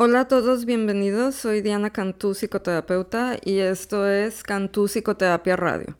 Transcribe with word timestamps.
Hola 0.00 0.20
a 0.20 0.28
todos, 0.28 0.64
bienvenidos. 0.64 1.34
Soy 1.34 1.60
Diana 1.60 1.90
Cantú, 1.90 2.32
psicoterapeuta, 2.32 3.36
y 3.44 3.58
esto 3.58 4.06
es 4.06 4.44
Cantú 4.44 4.86
Psicoterapia 4.86 5.56
Radio. 5.56 5.98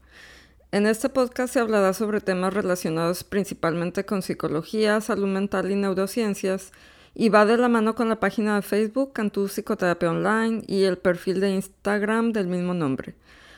En 0.71 0.87
este 0.87 1.09
podcast 1.09 1.53
se 1.53 1.59
hablará 1.59 1.93
sobre 1.93 2.21
temas 2.21 2.55
relacionados 2.55 3.25
principalmente 3.25 4.05
con 4.05 4.23
psicología, 4.23 5.01
salud 5.01 5.27
mental 5.27 5.73
y 5.73 5.75
neurociencias, 5.75 6.71
y 7.13 7.29
va 7.29 7.45
de 7.45 7.57
la 7.57 7.69
mano 7.69 7.97
con 7.97 8.09
la 8.09 8.21
página 8.21 8.55
de 8.55 8.63
Facebook 8.63 9.15
Cantú 9.15 9.49
Psicoterapia 9.49 10.13
Online 10.13 10.63
y 10.69 10.85
el 10.85 10.99
perfil 10.99 11.41
de 11.41 11.51
Instagram 11.57 12.31
del 12.31 12.47
mismo 12.47 12.75
nombre. 12.75 13.17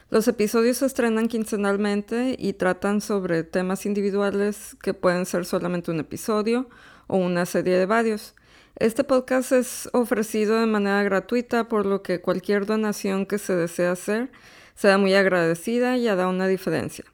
Los 0.09 0.27
episodios 0.27 0.79
se 0.79 0.87
estrenan 0.87 1.29
quincenalmente 1.29 2.35
y 2.39 2.55
tratan 2.55 3.03
sobre 3.03 3.45
temas 3.45 3.85
individuales 3.85 4.75
que 4.83 4.95
pueden 4.95 5.27
ser 5.27 5.45
solamente 5.45 5.91
un 5.91 6.01
episodio 6.01 6.71
o 7.09 7.19
una 7.19 7.45
serie 7.45 7.77
de 7.77 7.85
varios. 7.85 8.35
Este 8.81 9.05
podcast 9.05 9.53
es 9.53 9.91
ofrecido 9.93 10.59
de 10.59 10.65
manera 10.65 11.03
gratuita, 11.03 11.69
por 11.69 11.85
lo 11.85 12.03
que 12.03 12.23
cualquier 12.23 12.65
donación 12.65 13.27
que 13.27 13.37
se 13.37 13.55
desee 13.55 13.87
hacer 13.87 14.33
será 14.75 14.97
muy 14.97 15.13
agradecida 15.13 15.99
y 15.99 16.09
hará 16.09 16.29
una 16.29 16.47
diferencia. 16.47 17.05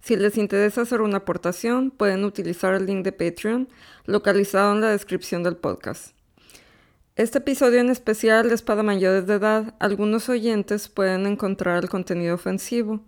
Si 0.00 0.16
les 0.16 0.38
interesa 0.38 0.80
hacer 0.80 1.02
una 1.02 1.18
aportación, 1.18 1.90
pueden 1.90 2.24
utilizar 2.24 2.72
el 2.72 2.86
link 2.86 3.04
de 3.04 3.12
Patreon 3.12 3.68
localizado 4.06 4.72
en 4.72 4.80
la 4.80 4.92
descripción 4.92 5.42
del 5.42 5.58
podcast. 5.58 6.14
Este 7.16 7.36
episodio 7.36 7.80
en 7.80 7.90
especial 7.90 8.50
es 8.50 8.62
para 8.62 8.82
mayores 8.82 9.26
de 9.26 9.34
edad. 9.34 9.74
Algunos 9.78 10.30
oyentes 10.30 10.88
pueden 10.88 11.26
encontrar 11.26 11.82
el 11.82 11.90
contenido 11.90 12.34
ofensivo, 12.34 13.02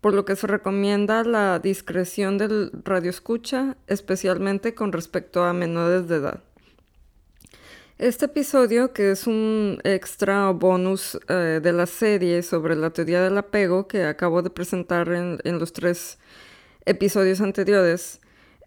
por 0.00 0.14
lo 0.14 0.24
que 0.24 0.36
se 0.36 0.46
recomienda 0.46 1.24
la 1.24 1.58
discreción 1.58 2.38
del 2.38 2.70
radio 2.84 3.10
escucha, 3.10 3.76
especialmente 3.88 4.76
con 4.76 4.92
respecto 4.92 5.42
a 5.42 5.52
menores 5.52 6.06
de 6.06 6.14
edad. 6.14 6.45
Este 7.98 8.26
episodio, 8.26 8.92
que 8.92 9.10
es 9.12 9.26
un 9.26 9.80
extra 9.82 10.50
o 10.50 10.54
bonus 10.54 11.18
eh, 11.30 11.60
de 11.62 11.72
la 11.72 11.86
serie 11.86 12.42
sobre 12.42 12.76
la 12.76 12.90
teoría 12.90 13.22
del 13.22 13.38
apego 13.38 13.88
que 13.88 14.04
acabo 14.04 14.42
de 14.42 14.50
presentar 14.50 15.08
en, 15.08 15.58
los 15.58 15.72
tres 15.72 16.18
episodios 16.84 17.40
anteriores, 17.40 18.20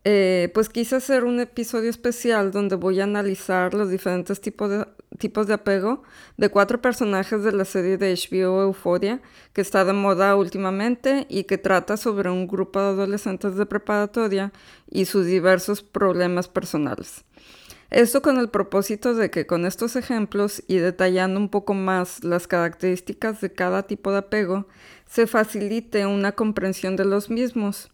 eh, 0.03 0.49
pues 0.55 0.67
quise 0.69 0.95
hacer 0.95 1.25
un 1.25 1.39
episodio 1.39 1.91
especial 1.91 2.49
donde 2.49 2.75
voy 2.75 3.01
a 3.01 3.03
analizar 3.03 3.75
los 3.75 3.91
diferentes 3.91 4.41
tipos 4.41 4.71
de, 4.71 4.87
tipos 5.19 5.45
de 5.45 5.53
apego 5.53 6.01
de 6.37 6.49
cuatro 6.49 6.81
personajes 6.81 7.43
de 7.43 7.51
la 7.51 7.65
serie 7.65 7.97
de 7.99 8.15
HBO 8.15 8.63
Euphoria 8.63 9.21
que 9.53 9.61
está 9.61 9.85
de 9.85 9.93
moda 9.93 10.35
últimamente 10.35 11.27
y 11.29 11.43
que 11.43 11.59
trata 11.59 11.97
sobre 11.97 12.31
un 12.31 12.47
grupo 12.47 12.79
de 12.79 12.87
adolescentes 12.87 13.57
de 13.57 13.67
preparatoria 13.67 14.51
y 14.89 15.05
sus 15.05 15.27
diversos 15.27 15.83
problemas 15.83 16.47
personales. 16.47 17.25
Esto 17.91 18.21
con 18.21 18.37
el 18.37 18.49
propósito 18.49 19.15
de 19.15 19.31
que 19.31 19.47
con 19.47 19.65
estos 19.65 19.95
ejemplos 19.95 20.63
y 20.67 20.77
detallando 20.77 21.39
un 21.39 21.49
poco 21.49 21.73
más 21.73 22.23
las 22.23 22.47
características 22.47 23.41
de 23.41 23.51
cada 23.51 23.83
tipo 23.83 24.11
de 24.11 24.19
apego, 24.19 24.67
se 25.07 25.25
facilite 25.25 26.05
una 26.05 26.33
comprensión 26.33 26.95
de 26.95 27.05
los 27.05 27.31
mismos 27.31 27.89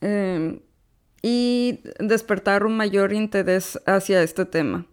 em, 0.00 0.60
y 1.22 1.80
despertar 1.98 2.64
un 2.64 2.76
mayor 2.76 3.12
interés 3.12 3.80
hacia 3.84 4.22
este 4.22 4.44
tema. 4.44 4.86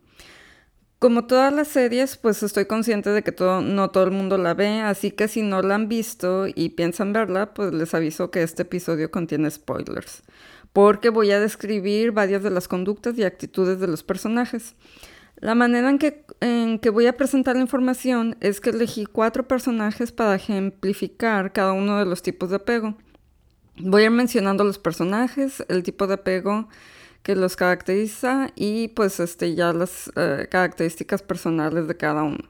Como 0.98 1.28
todas 1.28 1.54
las 1.54 1.68
series, 1.68 2.18
pues 2.18 2.42
estoy 2.42 2.66
consciente 2.66 3.12
de 3.12 3.22
que 3.22 3.36
no 3.40 3.92
todo 3.92 4.06
el 4.06 4.12
mundo 4.12 4.40
la 4.40 4.56
ve, 4.56 4.82
así 4.82 5.12
que 5.12 5.28
si 5.28 5.44
no 5.44 5.62
la 5.62 5.76
han 5.76 5.88
visto 5.88 6.48
y 6.48 6.70
piensan 6.70 7.14
verla, 7.14 7.54
pues 7.54 7.72
les 7.72 7.94
aviso 7.94 8.32
que 8.32 8.42
este 8.42 8.64
episodio 8.64 9.12
contiene 9.12 9.52
spoilers 9.52 10.24
porque 10.76 11.08
voy 11.08 11.32
a 11.32 11.40
describir 11.40 12.12
varias 12.12 12.44
de 12.44 12.50
las 12.50 12.68
conductas 12.68 13.18
y 13.18 13.24
actitudes 13.24 13.80
de 13.80 13.88
los 13.88 14.04
personajes. 14.04 14.76
La 15.38 15.56
manera 15.56 15.90
en 15.90 16.80
que, 16.80 16.90
voy 16.90 17.08
a 17.08 17.16
presentar 17.16 17.56
la 17.56 17.62
información 17.62 18.36
es 18.42 18.60
que 18.60 18.72
elegí 18.72 19.06
cuatro 19.06 19.48
personajes 19.48 20.12
para 20.12 20.36
ejemplificar 20.36 21.54
cada 21.54 21.72
uno 21.72 21.98
de 21.98 22.04
los 22.04 22.22
tipos 22.22 22.50
de 22.50 22.58
apego. 22.58 22.98
Voy 23.78 24.02
a 24.02 24.06
ir 24.08 24.12
mencionando 24.12 24.66
los 24.66 24.78
personajes, 24.78 25.64
el 25.70 25.82
tipo 25.82 26.08
de 26.08 26.16
apego 26.16 26.68
que 27.24 27.38
los 27.38 27.56
caracteriza 27.56 28.50
y 28.56 28.90
pues 28.90 29.22
este, 29.22 29.56
ya 29.56 29.72
las 29.72 30.12
eh, 30.18 30.50
características 30.52 31.22
personales 31.22 31.88
de 31.88 31.96
cada 31.96 32.24
uno. 32.24 32.50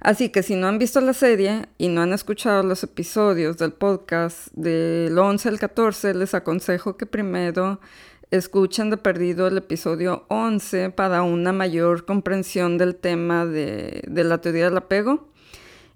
Así 0.00 0.30
que 0.30 0.42
si 0.42 0.56
no 0.56 0.66
han 0.66 0.78
visto 0.78 1.00
la 1.02 1.12
serie 1.12 1.66
y 1.76 1.88
no 1.88 2.00
han 2.00 2.14
escuchado 2.14 2.62
los 2.62 2.82
episodios 2.82 3.58
del 3.58 3.72
podcast 3.72 4.48
del 4.52 5.18
11 5.18 5.48
al 5.50 5.58
14, 5.58 6.14
les 6.14 6.32
aconsejo 6.32 6.96
que 6.96 7.04
primero 7.04 7.80
escuchen 8.30 8.88
de 8.88 8.96
perdido 8.96 9.46
el 9.46 9.58
episodio 9.58 10.24
11 10.28 10.90
para 10.90 11.22
una 11.22 11.52
mayor 11.52 12.06
comprensión 12.06 12.78
del 12.78 12.96
tema 12.96 13.44
de, 13.44 14.02
la 14.08 14.40
teoría 14.40 14.66
del 14.66 14.78
apego. 14.78 15.28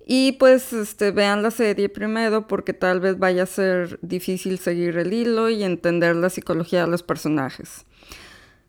Y 0.06 0.32
pues 0.32 0.74
este, 0.74 1.10
vean 1.10 1.42
la 1.42 1.50
serie 1.50 1.88
primero 1.88 2.46
porque 2.46 2.74
tal 2.74 3.00
vez 3.00 3.18
vaya 3.18 3.44
a 3.44 3.46
ser 3.46 3.98
difícil 4.02 4.58
seguir 4.58 4.98
el 4.98 5.14
hilo 5.14 5.48
y 5.48 5.64
entender 5.64 6.14
la 6.14 6.28
psicología 6.28 6.82
de 6.82 6.90
los 6.90 7.02
personajes. 7.02 7.86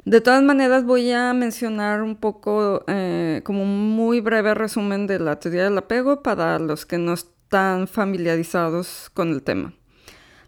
De 0.05 0.21
todas 0.21 0.43
maneras, 0.43 0.85
voy 0.85 1.11
a 1.11 1.33
mencionar 1.33 2.03
un 2.03 2.16
poco, 2.16 2.83
eh, 2.85 3.41
como 3.43 3.63
un 3.63 3.89
muy 3.95 4.21
breve 4.21 4.53
resumen 4.53 5.07
de 5.07 5.17
la 5.17 5.39
teoría 5.39 5.63
del 5.63 5.79
apego 5.79 6.21
para 6.21 6.59
los 6.59 6.85
que 6.85 6.99
no 6.99 7.13
están 7.13 7.88
familiarizados 7.88 9.09
con 9.16 9.29
el 9.29 9.41
tema. 9.41 9.73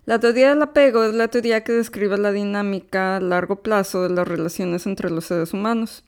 La 0.05 0.19
teoría 0.19 0.49
del 0.49 0.61
apego 0.61 1.03
es 1.05 1.15
la 1.15 1.29
teoría 1.29 1.63
que 1.63 1.71
describe 1.71 2.19
la 2.19 2.31
dinámica 2.31 3.15
a 3.15 3.19
largo 3.19 3.63
plazo 3.63 4.03
de 4.03 4.11
las 4.11 4.27
relaciones 4.27 4.85
entre 4.85 5.09
los 5.09 5.25
seres 5.25 5.53
humanos. 5.53 6.03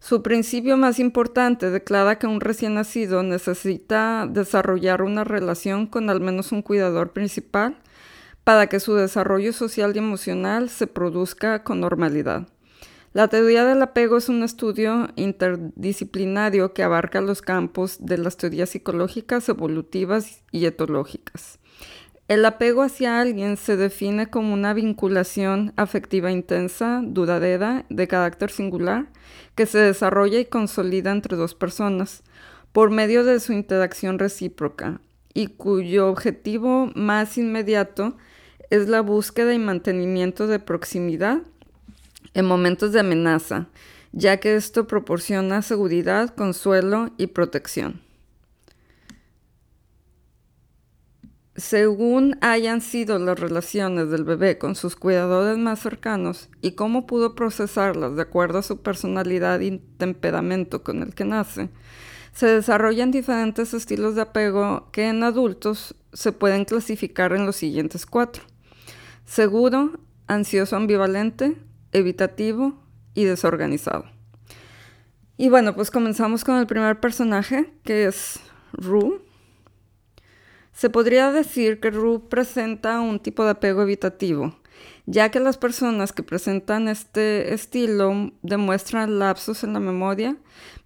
Su 0.00 0.24
principio 0.24 0.76
más 0.76 0.98
importante 0.98 1.70
declara 1.70 2.18
que 2.18 2.26
un 2.26 2.40
recién 2.40 2.74
nacido 2.74 3.22
necesita 3.22 4.26
desarrollar 4.28 5.02
una 5.02 5.22
relación 5.22 5.86
con 5.86 6.10
al 6.10 6.20
menos 6.20 6.50
un 6.50 6.62
cuidador 6.62 7.12
principal 7.12 7.78
para 8.42 8.66
que 8.66 8.80
su 8.80 8.94
desarrollo 8.96 9.52
social 9.52 9.92
y 9.94 9.98
emocional 9.98 10.68
se 10.68 10.88
produzca 10.88 11.62
con 11.62 11.78
normalidad. 11.78 12.48
La 13.18 13.26
teoría 13.26 13.64
del 13.64 13.82
apego 13.82 14.18
es 14.18 14.28
un 14.28 14.44
estudio 14.44 15.08
interdisciplinario 15.16 16.72
que 16.72 16.84
abarca 16.84 17.20
los 17.20 17.42
campos 17.42 17.96
de 17.98 18.16
las 18.16 18.36
teorías 18.36 18.70
psicológicas, 18.70 19.48
evolutivas 19.48 20.44
y 20.52 20.66
etológicas. 20.66 21.58
El 22.28 22.44
apego 22.44 22.82
hacia 22.82 23.20
alguien 23.20 23.56
se 23.56 23.76
define 23.76 24.30
como 24.30 24.54
una 24.54 24.72
vinculación 24.72 25.72
afectiva 25.74 26.30
intensa, 26.30 27.00
duradera, 27.02 27.86
de 27.90 28.06
carácter 28.06 28.52
singular, 28.52 29.08
que 29.56 29.66
se 29.66 29.78
desarrolla 29.78 30.38
y 30.38 30.44
consolida 30.44 31.10
entre 31.10 31.36
dos 31.36 31.56
personas 31.56 32.22
por 32.70 32.92
medio 32.92 33.24
de 33.24 33.40
su 33.40 33.52
interacción 33.52 34.20
recíproca 34.20 35.00
y 35.34 35.48
cuyo 35.48 36.06
objetivo 36.06 36.92
más 36.94 37.36
inmediato 37.36 38.16
es 38.70 38.88
la 38.88 39.00
búsqueda 39.00 39.54
y 39.54 39.58
mantenimiento 39.58 40.46
de 40.46 40.60
proximidad 40.60 41.42
en 42.34 42.44
momentos 42.46 42.92
de 42.92 43.00
amenaza, 43.00 43.68
ya 44.12 44.38
que 44.38 44.56
esto 44.56 44.86
proporciona 44.86 45.62
seguridad, 45.62 46.34
consuelo 46.34 47.10
y 47.18 47.28
protección. 47.28 48.02
Según 51.58 52.38
hayan 52.40 52.80
sido 52.80 53.18
las 53.18 53.40
relaciones 53.40 54.10
del 54.10 54.22
bebé 54.22 54.58
con 54.58 54.76
sus 54.76 54.94
cuidadores 54.94 55.58
más 55.58 55.80
cercanos 55.80 56.48
y 56.62 56.72
cómo 56.72 57.04
pudo 57.04 57.34
procesarlas 57.34 58.14
de 58.14 58.22
acuerdo 58.22 58.58
a 58.58 58.62
su 58.62 58.80
personalidad 58.80 59.58
y 59.58 59.78
temperamento 59.78 60.84
con 60.84 61.02
el 61.02 61.16
que 61.16 61.24
nace, 61.24 61.70
se 62.32 62.46
desarrollan 62.46 63.10
diferentes 63.10 63.74
estilos 63.74 64.14
de 64.14 64.20
apego 64.22 64.88
que 64.92 65.08
en 65.08 65.24
adultos 65.24 65.96
se 66.12 66.30
pueden 66.30 66.64
clasificar 66.64 67.32
en 67.32 67.44
los 67.44 67.56
siguientes 67.56 68.06
cuatro. 68.06 68.44
Seguro, 69.24 69.98
ansioso 70.28 70.76
ambivalente, 70.76 71.56
evitativo 71.92 72.74
y 73.14 73.24
desorganizado. 73.24 74.04
Y 75.36 75.48
bueno, 75.48 75.74
pues 75.74 75.90
comenzamos 75.90 76.44
con 76.44 76.56
el 76.56 76.66
primer 76.66 76.98
personaje, 76.98 77.72
que 77.84 78.06
es 78.06 78.40
Rue. 78.72 79.20
Se 80.72 80.90
podría 80.90 81.30
decir 81.32 81.80
que 81.80 81.90
Rue 81.90 82.28
presenta 82.28 83.00
un 83.00 83.20
tipo 83.20 83.44
de 83.44 83.50
apego 83.50 83.82
evitativo, 83.82 84.58
ya 85.06 85.30
que 85.30 85.40
las 85.40 85.56
personas 85.56 86.12
que 86.12 86.22
presentan 86.22 86.88
este 86.88 87.54
estilo 87.54 88.32
demuestran 88.42 89.18
lapsos 89.18 89.64
en 89.64 89.72
la 89.72 89.80
memoria, 89.80 90.36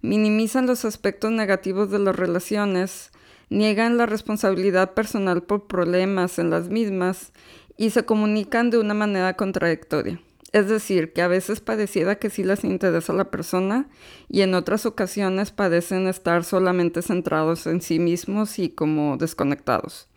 minimizan 0.01 0.67
los 0.67 0.85
aspectos 0.85 1.31
negativos 1.31 1.89
de 1.89 1.99
las 1.99 2.15
relaciones, 2.15 3.11
niegan 3.49 3.97
la 3.97 4.05
responsabilidad 4.05 4.93
personal 4.93 5.43
por 5.43 5.67
problemas 5.67 6.39
en 6.39 6.49
las 6.49 6.69
mismas 6.69 7.33
y 7.77 7.89
se 7.89 8.05
comunican 8.05 8.69
de 8.69 8.77
una 8.77 8.93
manera 8.93 9.35
contradictoria. 9.35 10.19
Es 10.53 10.69
decir, 10.69 11.11
que 11.11 11.21
a 11.21 11.27
veces 11.27 11.59
pareciera 11.59 12.15
que 12.15 12.29
sí 12.29 12.43
les 12.43 12.63
interesa 12.63 13.11
la 13.11 13.31
persona 13.31 13.89
y 14.29 14.41
en 14.41 14.53
otras 14.53 14.85
ocasiones 14.85 15.51
parecen 15.51 16.07
estar 16.07 16.43
solamente 16.43 17.01
centrados 17.01 17.67
en 17.67 17.81
sí 17.81 17.99
mismos 17.99 18.59
y 18.59 18.69
como 18.69 19.17
desconectados. 19.17 20.07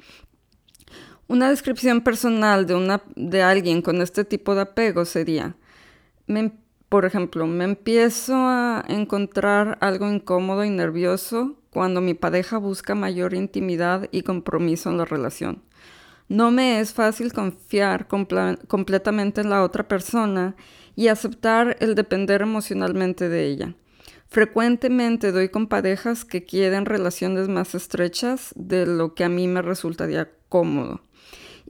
Una 1.27 1.51
descripción 1.51 2.03
personal 2.03 2.67
de, 2.67 2.75
una, 2.75 3.03
de 3.17 3.43
alguien 3.43 3.83
con 3.83 4.01
este 4.01 4.25
tipo 4.25 4.55
de 4.55 4.61
apego 4.61 5.05
sería, 5.05 5.57
me 6.27 6.53
por 6.89 7.05
ejemplo, 7.05 7.47
me 7.47 7.65
empiezo 7.65 8.35
a 8.37 8.85
encontrar 8.87 9.77
algo 9.81 10.09
incómodo 10.09 10.65
y 10.65 10.71
nervioso 10.71 11.57
cuando 11.71 12.01
mi 12.01 12.15
pareja 12.15 12.59
busca 12.59 12.95
mayor 12.95 13.35
intimidad 13.35 14.09
y 14.13 14.23
compromiso 14.23 14.91
en 14.91 14.99
la 14.99 15.05
relación. 15.05 15.63
No 16.29 16.51
me 16.51 16.81
es 16.81 16.93
fácil 16.93 17.33
confiar 17.33 18.09
completamente 18.09 19.41
en 19.41 19.51
la 19.51 19.63
otra 19.63 19.87
persona 19.87 20.57
y 20.97 21.09
aceptar 21.09 21.77
el 21.81 21.95
depender 21.95 22.43
emocionalmente 22.43 23.29
de 23.29 23.47
ella. 23.47 23.75
Frecuentemente 24.29 25.31
doy 25.31 25.51
con 25.51 25.69
parejas 25.69 26.25
que 26.25 26.45
quieren 26.45 26.85
relaciones 26.85 27.49
más 27.49 27.75
estrechas 27.75 28.53
de 28.57 28.87
lo 28.87 29.15
que 29.15 29.25
a 29.25 29.29
mí 29.29 29.47
me 29.47 29.63
resultaría 29.63 30.31
cómodo. 30.49 31.01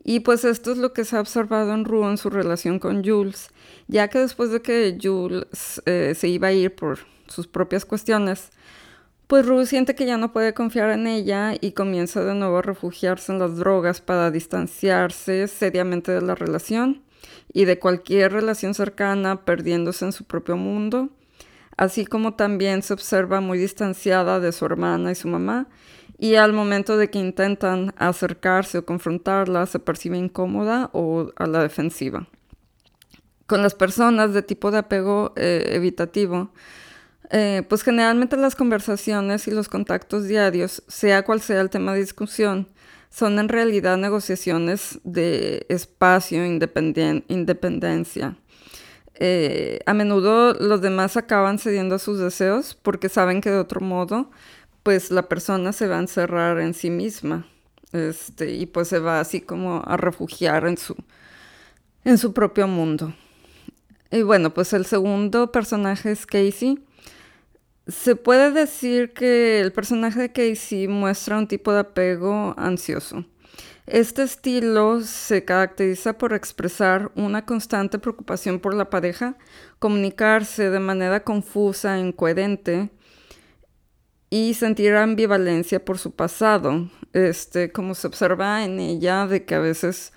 Y 0.03 0.21
pues 0.21 0.45
esto 0.45 0.73
es 0.73 0.79
lo 0.79 0.93
que 0.93 1.05
se 1.05 1.17
ha 1.17 1.21
observado 1.21 1.75
en 1.75 1.85
Rue 1.85 2.09
en 2.09 2.17
su 2.17 2.31
relación 2.31 2.79
con 2.79 3.05
Jules, 3.05 3.51
ya 3.89 4.09
que 4.09 4.21
después 4.21 4.51
de 4.51 4.63
que 4.63 4.97
Jules 5.03 5.83
eh, 5.85 6.15
se 6.17 6.29
iba 6.29 6.49
a 6.49 6.53
ir 6.53 6.75
por 6.75 7.01
sus 7.27 7.47
propias 7.47 7.85
cuestiones, 7.85 8.51
pues 9.27 9.45
Rue 9.45 9.67
siente 9.67 9.95
que 9.95 10.07
ya 10.07 10.19
no 10.19 10.33
puede 10.33 10.55
confiar 10.55 10.91
en 10.91 11.07
ella 11.07 11.55
y 11.61 11.73
comienza 11.73 12.23
de 12.23 12.35
nuevo 12.35 12.59
a 12.59 12.63
refugiarse 12.63 13.33
en 13.33 13.39
las 13.39 13.57
drogas 13.57 14.01
para 14.01 14.31
distanciarse 14.31 15.49
seriamente 15.49 16.13
de 16.13 16.23
la 16.23 16.35
relación 16.35 17.03
y 17.53 17.65
de 17.65 17.79
cualquier 17.79 18.33
relación 18.33 18.75
cercana, 18.75 19.45
perdiéndose 19.45 20.05
en 20.05 20.13
su 20.13 20.25
propio 20.25 20.57
mundo, 20.57 21.09
así 21.77 22.07
como 22.07 22.35
también 22.35 22.83
se 22.83 22.93
observa 22.93 23.41
muy 23.41 23.59
distanciada 23.59 24.39
de 24.41 24.53
su 24.53 24.65
hermana 24.65 25.11
y 25.11 25.15
su 25.15 25.29
mamá, 25.29 25.69
y 26.19 26.37
al 26.37 26.53
momento 26.53 26.97
de 26.97 27.11
que 27.11 27.19
intentan 27.19 27.95
acercarse 27.99 28.79
o 28.79 28.87
confrontarla 28.87 29.67
se 29.67 29.79
percibe 29.79 30.17
incómoda 30.17 30.89
o 30.93 31.33
a 31.37 31.47
la 31.47 31.63
defensiva. 31.63 32.29
Con 33.47 33.63
las 33.63 33.75
personas 33.75 34.33
de 34.33 34.43
tipo 34.43 34.71
de 34.71 34.79
apego 34.79 35.33
eh, 35.37 35.71
evitativo, 35.73 36.53
eh, 37.31 37.63
pues 37.69 37.83
generalmente 37.83 38.37
las 38.37 38.55
conversaciones 38.55 39.49
y 39.49 39.51
los 39.51 39.69
contactos 39.69 40.25
diarios, 40.25 40.83
sea 40.89 41.25
cual 41.25 41.41
sea 41.41 41.61
el 41.61 41.71
tema 41.71 41.93
de 41.93 42.01
discusión, 42.01 42.69
son 43.11 43.39
en 43.39 43.49
realidad 43.49 43.97
negociaciones 43.97 45.01
de 45.05 45.67
espacio, 45.69 46.45
independencia. 46.45 48.37
Eh, 49.19 49.81
a 49.87 49.95
menudo 49.95 50.53
los 50.53 50.83
demás 50.83 51.17
acaban 51.17 51.59
cediendo 51.59 51.95
a 51.95 51.99
sus 51.99 52.19
deseos 52.19 52.75
porque 52.75 53.09
saben 53.09 53.41
que 53.41 53.51
de 53.51 53.59
otro 53.59 53.81
modo, 53.81 54.31
pues 54.83 55.11
la 55.11 55.29
persona 55.29 55.73
se 55.73 55.87
va 55.87 55.97
a 55.97 56.01
encerrar 56.01 56.61
en 56.61 56.75
sí 56.75 56.91
misma. 56.91 57.47
Este, 57.93 58.53
y 58.53 58.67
pues 58.67 58.89
se 58.89 58.99
va 58.99 59.21
así 59.21 59.41
como 59.41 59.83
a 59.87 59.97
refugiar 59.97 60.67
en 60.67 60.77
su, 60.77 60.95
en 62.05 62.19
su 62.19 62.33
propio 62.35 62.69
mundo. 62.69 63.15
Y 64.11 64.23
bueno, 64.23 64.53
pues 64.53 64.73
el 64.73 64.85
segundo 64.87 65.51
personaje 65.51 66.13
es 66.13 66.27
Casey, 66.27 66.85
se 67.87 68.17
puede 68.17 68.51
decir 68.51 69.13
que 69.13 69.61
el 69.61 69.73
personaje 69.73 70.21
de 70.21 70.33
Casey 70.33 70.89
muestra 70.89 71.39
un 71.39 71.47
tipo 71.47 71.73
de 71.73 71.81
apego 71.81 72.55
ansioso. 72.57 73.25
Este 73.87 74.25
estilo 74.25 75.01
se 75.03 75.45
caracteriza 75.45 76.19
por 76.19 76.33
expresar 76.35 77.13
una 77.15 77.47
constante 77.47 78.01
preocupación 78.01 78.59
por 78.59 78.75
la 78.75 78.91
pareja, 78.91 79.37
comunicarse 79.79 80.71
de 80.71 80.81
manera 80.81 81.23
confusa, 81.23 81.97
e 81.97 82.01
incoherente 82.01 82.91
y 84.29 84.55
sentir 84.55 84.97
ambivalencia 84.97 85.85
por 85.85 85.99
su 85.99 86.11
pasado. 86.11 86.91
Este, 87.13 87.71
como 87.71 87.95
se 87.95 88.09
observa 88.09 88.65
en 88.65 88.81
ella, 88.81 89.29
de 89.29 89.45
que 89.45 89.55
a 89.55 89.61
veces 89.61 90.13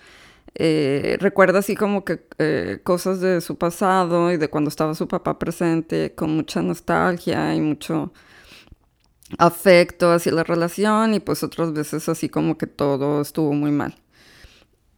eh, 0.55 1.17
recuerda 1.19 1.59
así 1.59 1.75
como 1.75 2.03
que 2.03 2.25
eh, 2.37 2.79
cosas 2.83 3.21
de 3.21 3.41
su 3.41 3.57
pasado 3.57 4.31
y 4.31 4.37
de 4.37 4.49
cuando 4.49 4.69
estaba 4.69 4.95
su 4.95 5.07
papá 5.07 5.39
presente 5.39 6.13
con 6.15 6.35
mucha 6.35 6.61
nostalgia 6.61 7.53
y 7.55 7.61
mucho 7.61 8.11
afecto 9.37 10.11
hacia 10.11 10.31
la 10.31 10.43
relación 10.43 11.13
y 11.13 11.19
pues 11.19 11.43
otras 11.43 11.73
veces 11.73 12.09
así 12.09 12.29
como 12.29 12.57
que 12.57 12.67
todo 12.67 13.21
estuvo 13.21 13.53
muy 13.53 13.71
mal. 13.71 13.95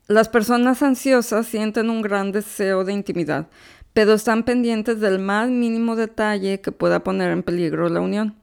Las 0.07 0.29
personas 0.29 0.81
ansiosas 0.83 1.47
sienten 1.47 1.89
un 1.89 2.01
gran 2.01 2.31
deseo 2.31 2.83
de 2.83 2.93
intimidad, 2.93 3.47
pero 3.93 4.13
están 4.13 4.43
pendientes 4.43 4.99
del 4.99 5.19
más 5.19 5.49
mínimo 5.49 5.95
detalle 5.95 6.61
que 6.61 6.71
pueda 6.71 7.03
poner 7.03 7.31
en 7.31 7.43
peligro 7.43 7.87
la 7.89 8.01
unión. 8.01 8.35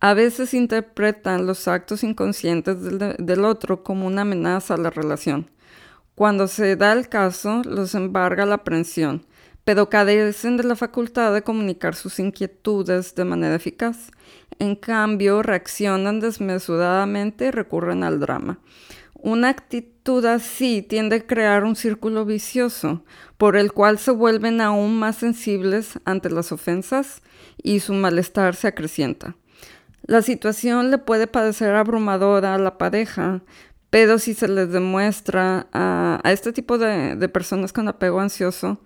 A 0.00 0.14
veces 0.14 0.54
interpretan 0.54 1.46
los 1.46 1.68
actos 1.68 2.04
inconscientes 2.04 2.78
del 2.80 3.44
otro 3.44 3.82
como 3.82 4.06
una 4.06 4.22
amenaza 4.22 4.74
a 4.74 4.78
la 4.78 4.88
relación. 4.88 5.50
Cuando 6.14 6.48
se 6.48 6.76
da 6.76 6.92
el 6.92 7.08
caso, 7.08 7.62
los 7.64 7.94
embarga 7.94 8.46
la 8.46 8.56
aprensión, 8.56 9.26
pero 9.64 9.88
carecen 9.88 10.56
de 10.56 10.64
la 10.64 10.76
facultad 10.76 11.32
de 11.32 11.42
comunicar 11.42 11.94
sus 11.94 12.18
inquietudes 12.18 13.14
de 13.14 13.24
manera 13.24 13.54
eficaz. 13.54 14.10
En 14.58 14.76
cambio, 14.76 15.42
reaccionan 15.42 16.20
desmesuradamente 16.20 17.46
y 17.46 17.50
recurren 17.50 18.04
al 18.04 18.20
drama. 18.20 18.58
Una 19.14 19.50
actitud 19.50 20.24
así 20.24 20.80
tiende 20.80 21.16
a 21.16 21.26
crear 21.26 21.64
un 21.64 21.76
círculo 21.76 22.24
vicioso, 22.24 23.04
por 23.36 23.56
el 23.56 23.72
cual 23.72 23.98
se 23.98 24.10
vuelven 24.10 24.62
aún 24.62 24.98
más 24.98 25.16
sensibles 25.16 25.98
ante 26.06 26.30
las 26.30 26.52
ofensas 26.52 27.20
y 27.62 27.80
su 27.80 27.92
malestar 27.92 28.54
se 28.56 28.68
acrecienta. 28.68 29.36
La 30.02 30.22
situación 30.22 30.90
le 30.90 30.98
puede 30.98 31.26
parecer 31.26 31.74
abrumadora 31.74 32.54
a 32.54 32.58
la 32.58 32.78
pareja, 32.78 33.42
pero 33.90 34.18
si 34.18 34.34
se 34.34 34.48
les 34.48 34.70
demuestra 34.70 35.66
a, 35.72 36.20
este 36.24 36.52
tipo 36.52 36.78
de, 36.78 37.16
de, 37.16 37.28
personas 37.28 37.72
con 37.72 37.88
apego 37.88 38.20
ansioso 38.20 38.80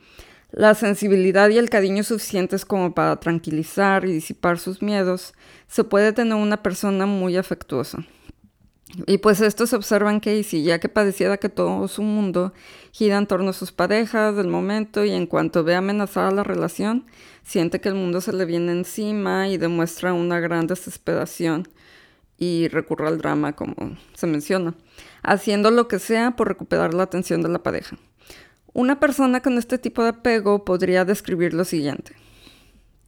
la 0.50 0.74
sensibilidad 0.74 1.48
y 1.50 1.58
el 1.58 1.68
cariño 1.68 2.04
suficientes 2.04 2.64
como 2.64 2.94
para 2.94 3.16
tranquilizar 3.16 4.04
y 4.04 4.12
disipar 4.12 4.58
sus 4.58 4.82
miedos, 4.82 5.34
se 5.66 5.82
puede 5.82 6.12
tener 6.12 6.34
una 6.34 6.62
persona 6.62 7.06
muy 7.06 7.36
afectuosa. 7.36 8.06
Y 9.06 9.18
pues 9.18 9.40
esto 9.40 9.66
se 9.66 9.74
observa 9.74 10.12
en 10.12 10.20
Casey, 10.20 10.62
ya 10.62 10.78
que 10.78 10.88
pareciera 10.88 11.38
que 11.38 11.48
todo 11.48 11.88
su 11.88 12.02
mundo 12.02 12.52
gira 12.92 13.18
en 13.18 13.26
torno 13.26 13.50
a 13.50 13.52
sus 13.52 13.72
parejas 13.72 14.36
del 14.36 14.46
momento 14.46 15.04
y 15.04 15.10
en 15.10 15.26
cuanto 15.26 15.64
ve 15.64 15.74
amenazada 15.74 16.30
la 16.30 16.44
relación, 16.44 17.04
siente 17.42 17.80
que 17.80 17.88
el 17.88 17.96
mundo 17.96 18.20
se 18.20 18.32
le 18.32 18.44
viene 18.44 18.70
encima 18.70 19.48
y 19.48 19.56
demuestra 19.56 20.12
una 20.12 20.38
gran 20.38 20.68
desesperación 20.68 21.68
y 22.44 22.69
recurre 22.69 23.08
al 23.08 23.19
drama, 23.19 23.55
como 23.55 23.75
se 24.14 24.26
menciona, 24.26 24.75
haciendo 25.23 25.70
lo 25.70 25.88
que 25.88 25.99
sea 25.99 26.37
por 26.37 26.49
recuperar 26.49 26.94
la 26.94 27.05
atención 27.05 27.43
de 27.43 27.49
la 27.49 27.62
pareja. 27.62 27.96
Una 28.73 29.00
persona 29.00 29.41
con 29.41 29.56
este 29.56 29.79
tipo 29.79 30.02
de 30.02 30.11
apego 30.11 30.64
podría 30.64 31.05
describir 31.05 31.55
lo 31.55 31.64
siguiente. 31.64 32.12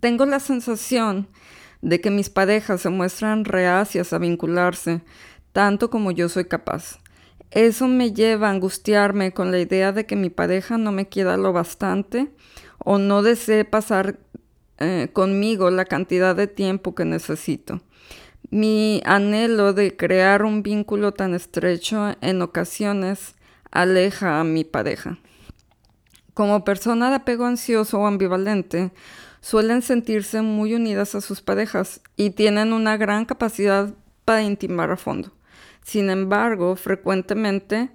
Tengo 0.00 0.24
la 0.26 0.40
sensación 0.40 1.28
de 1.82 2.00
que 2.00 2.10
mis 2.10 2.30
parejas 2.30 2.80
se 2.80 2.90
muestran 2.90 3.44
reacias 3.44 4.12
a 4.12 4.18
vincularse 4.18 5.02
tanto 5.52 5.90
como 5.90 6.10
yo 6.10 6.28
soy 6.28 6.44
capaz. 6.46 6.98
Eso 7.50 7.88
me 7.88 8.12
lleva 8.12 8.48
a 8.48 8.50
angustiarme 8.50 9.32
con 9.32 9.50
la 9.50 9.58
idea 9.58 9.92
de 9.92 10.06
que 10.06 10.16
mi 10.16 10.30
pareja 10.30 10.78
no 10.78 10.92
me 10.92 11.08
quiera 11.08 11.36
lo 11.36 11.52
bastante 11.52 12.30
o 12.78 12.98
no 12.98 13.22
desee 13.22 13.64
pasar 13.64 14.18
eh, 14.78 15.08
conmigo 15.12 15.70
la 15.70 15.84
cantidad 15.84 16.36
de 16.36 16.46
tiempo 16.46 16.94
que 16.94 17.04
necesito. 17.04 17.80
Mi 18.50 19.02
anhelo 19.04 19.72
de 19.72 19.96
crear 19.96 20.44
un 20.44 20.62
vínculo 20.62 21.12
tan 21.12 21.34
estrecho 21.34 22.14
en 22.20 22.42
ocasiones 22.42 23.34
aleja 23.72 24.38
a 24.38 24.44
mi 24.44 24.62
pareja. 24.62 25.18
Como 26.32 26.64
persona 26.64 27.10
de 27.10 27.16
apego 27.16 27.46
ansioso 27.46 27.98
o 27.98 28.06
ambivalente, 28.06 28.92
suelen 29.40 29.82
sentirse 29.82 30.42
muy 30.42 30.74
unidas 30.74 31.14
a 31.16 31.20
sus 31.20 31.40
parejas 31.40 32.00
y 32.16 32.30
tienen 32.30 32.72
una 32.72 32.96
gran 32.96 33.24
capacidad 33.24 33.94
para 34.24 34.42
intimar 34.42 34.92
a 34.92 34.96
fondo. 34.96 35.32
Sin 35.82 36.08
embargo, 36.08 36.76
frecuentemente 36.76 37.90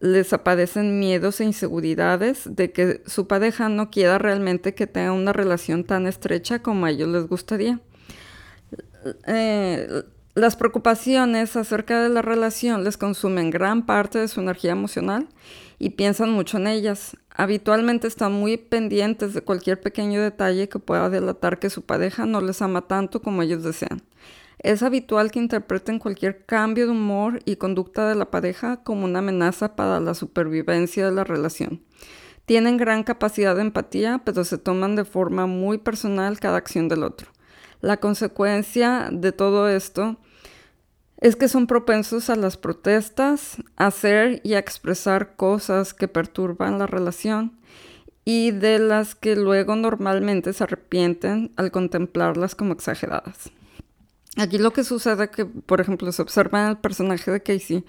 les 0.00 0.32
aparecen 0.32 0.98
miedos 0.98 1.40
e 1.40 1.44
inseguridades 1.44 2.56
de 2.56 2.72
que 2.72 3.02
su 3.06 3.28
pareja 3.28 3.68
no 3.68 3.90
quiera 3.90 4.18
realmente 4.18 4.74
que 4.74 4.86
tenga 4.86 5.12
una 5.12 5.32
relación 5.32 5.84
tan 5.84 6.06
estrecha 6.06 6.60
como 6.60 6.86
a 6.86 6.90
ellos 6.90 7.08
les 7.08 7.26
gustaría. 7.26 7.80
Eh, 9.26 10.04
las 10.34 10.56
preocupaciones 10.56 11.54
acerca 11.56 12.02
de 12.02 12.08
la 12.08 12.20
relación 12.20 12.82
les 12.82 12.96
consumen 12.96 13.50
gran 13.50 13.86
parte 13.86 14.18
de 14.18 14.26
su 14.26 14.40
energía 14.40 14.72
emocional 14.72 15.28
y 15.78 15.90
piensan 15.90 16.30
mucho 16.30 16.58
en 16.58 16.66
ellas. 16.66 17.16
Habitualmente 17.30 18.08
están 18.08 18.32
muy 18.32 18.56
pendientes 18.56 19.32
de 19.32 19.42
cualquier 19.42 19.80
pequeño 19.80 20.20
detalle 20.20 20.68
que 20.68 20.78
pueda 20.80 21.08
delatar 21.08 21.60
que 21.60 21.70
su 21.70 21.82
pareja 21.82 22.26
no 22.26 22.40
les 22.40 22.62
ama 22.62 22.82
tanto 22.88 23.22
como 23.22 23.42
ellos 23.42 23.62
desean. 23.62 24.02
Es 24.58 24.82
habitual 24.82 25.30
que 25.30 25.38
interpreten 25.38 25.98
cualquier 25.98 26.46
cambio 26.46 26.86
de 26.86 26.92
humor 26.92 27.40
y 27.44 27.56
conducta 27.56 28.08
de 28.08 28.14
la 28.14 28.30
pareja 28.30 28.82
como 28.82 29.04
una 29.04 29.18
amenaza 29.20 29.76
para 29.76 30.00
la 30.00 30.14
supervivencia 30.14 31.04
de 31.04 31.12
la 31.12 31.22
relación. 31.22 31.82
Tienen 32.46 32.76
gran 32.76 33.04
capacidad 33.04 33.54
de 33.54 33.62
empatía, 33.62 34.22
pero 34.24 34.44
se 34.44 34.58
toman 34.58 34.96
de 34.96 35.04
forma 35.04 35.46
muy 35.46 35.78
personal 35.78 36.40
cada 36.40 36.56
acción 36.56 36.88
del 36.88 37.04
otro. 37.04 37.33
La 37.84 37.98
consecuencia 37.98 39.10
de 39.12 39.32
todo 39.32 39.68
esto 39.68 40.16
es 41.18 41.36
que 41.36 41.48
son 41.48 41.66
propensos 41.66 42.30
a 42.30 42.34
las 42.34 42.56
protestas, 42.56 43.58
a 43.76 43.88
hacer 43.88 44.40
y 44.42 44.54
a 44.54 44.58
expresar 44.58 45.36
cosas 45.36 45.92
que 45.92 46.08
perturban 46.08 46.78
la 46.78 46.86
relación 46.86 47.58
y 48.24 48.52
de 48.52 48.78
las 48.78 49.14
que 49.14 49.36
luego 49.36 49.76
normalmente 49.76 50.54
se 50.54 50.64
arrepienten 50.64 51.52
al 51.56 51.70
contemplarlas 51.72 52.54
como 52.54 52.72
exageradas. 52.72 53.50
Aquí 54.38 54.56
lo 54.56 54.72
que 54.72 54.82
sucede 54.82 55.28
que, 55.28 55.44
por 55.44 55.82
ejemplo, 55.82 56.10
se 56.10 56.22
observa 56.22 56.62
en 56.62 56.70
el 56.70 56.78
personaje 56.78 57.30
de 57.30 57.42
Casey, 57.42 57.84